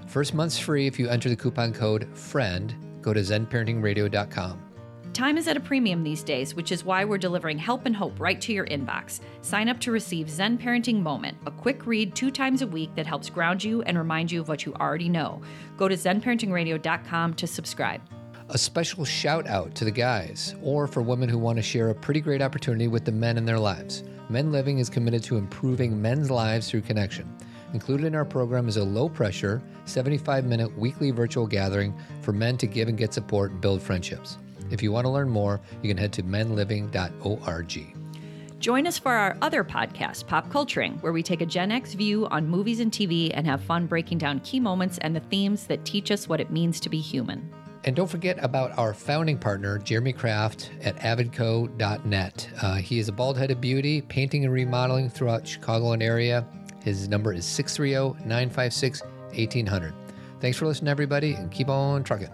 [0.09, 2.75] First month's free if you enter the coupon code FRIEND.
[3.01, 4.61] Go to zenparentingradio.com.
[5.13, 8.19] Time is at a premium these days, which is why we're delivering help and hope
[8.19, 9.21] right to your inbox.
[9.43, 13.07] Sign up to receive Zen Parenting Moment, a quick read two times a week that
[13.07, 15.41] helps ground you and remind you of what you already know.
[15.77, 18.01] Go to zenparentingradio.com to subscribe.
[18.51, 21.95] A special shout out to the guys, or for women who want to share a
[21.95, 24.05] pretty great opportunity with the men in their lives.
[24.29, 27.35] Men Living is committed to improving men's lives through connection.
[27.73, 32.59] Included in our program is a low pressure, 75 minute weekly virtual gathering for men
[32.59, 34.37] to give and get support and build friendships.
[34.71, 37.97] If you want to learn more, you can head to menliving.org.
[38.59, 42.27] Join us for our other podcast, Pop Culturing, where we take a Gen X view
[42.27, 45.87] on movies and TV and have fun breaking down key moments and the themes that
[45.87, 47.51] teach us what it means to be human.
[47.85, 52.49] And don't forget about our founding partner, Jeremy Kraft at avidco.net.
[52.63, 56.47] Uh, he is a bald headed beauty, painting and remodeling throughout Chicagoland area.
[56.83, 59.95] His number is 630 956 1800.
[60.41, 62.31] Thanks for listening, everybody, and keep on trucking.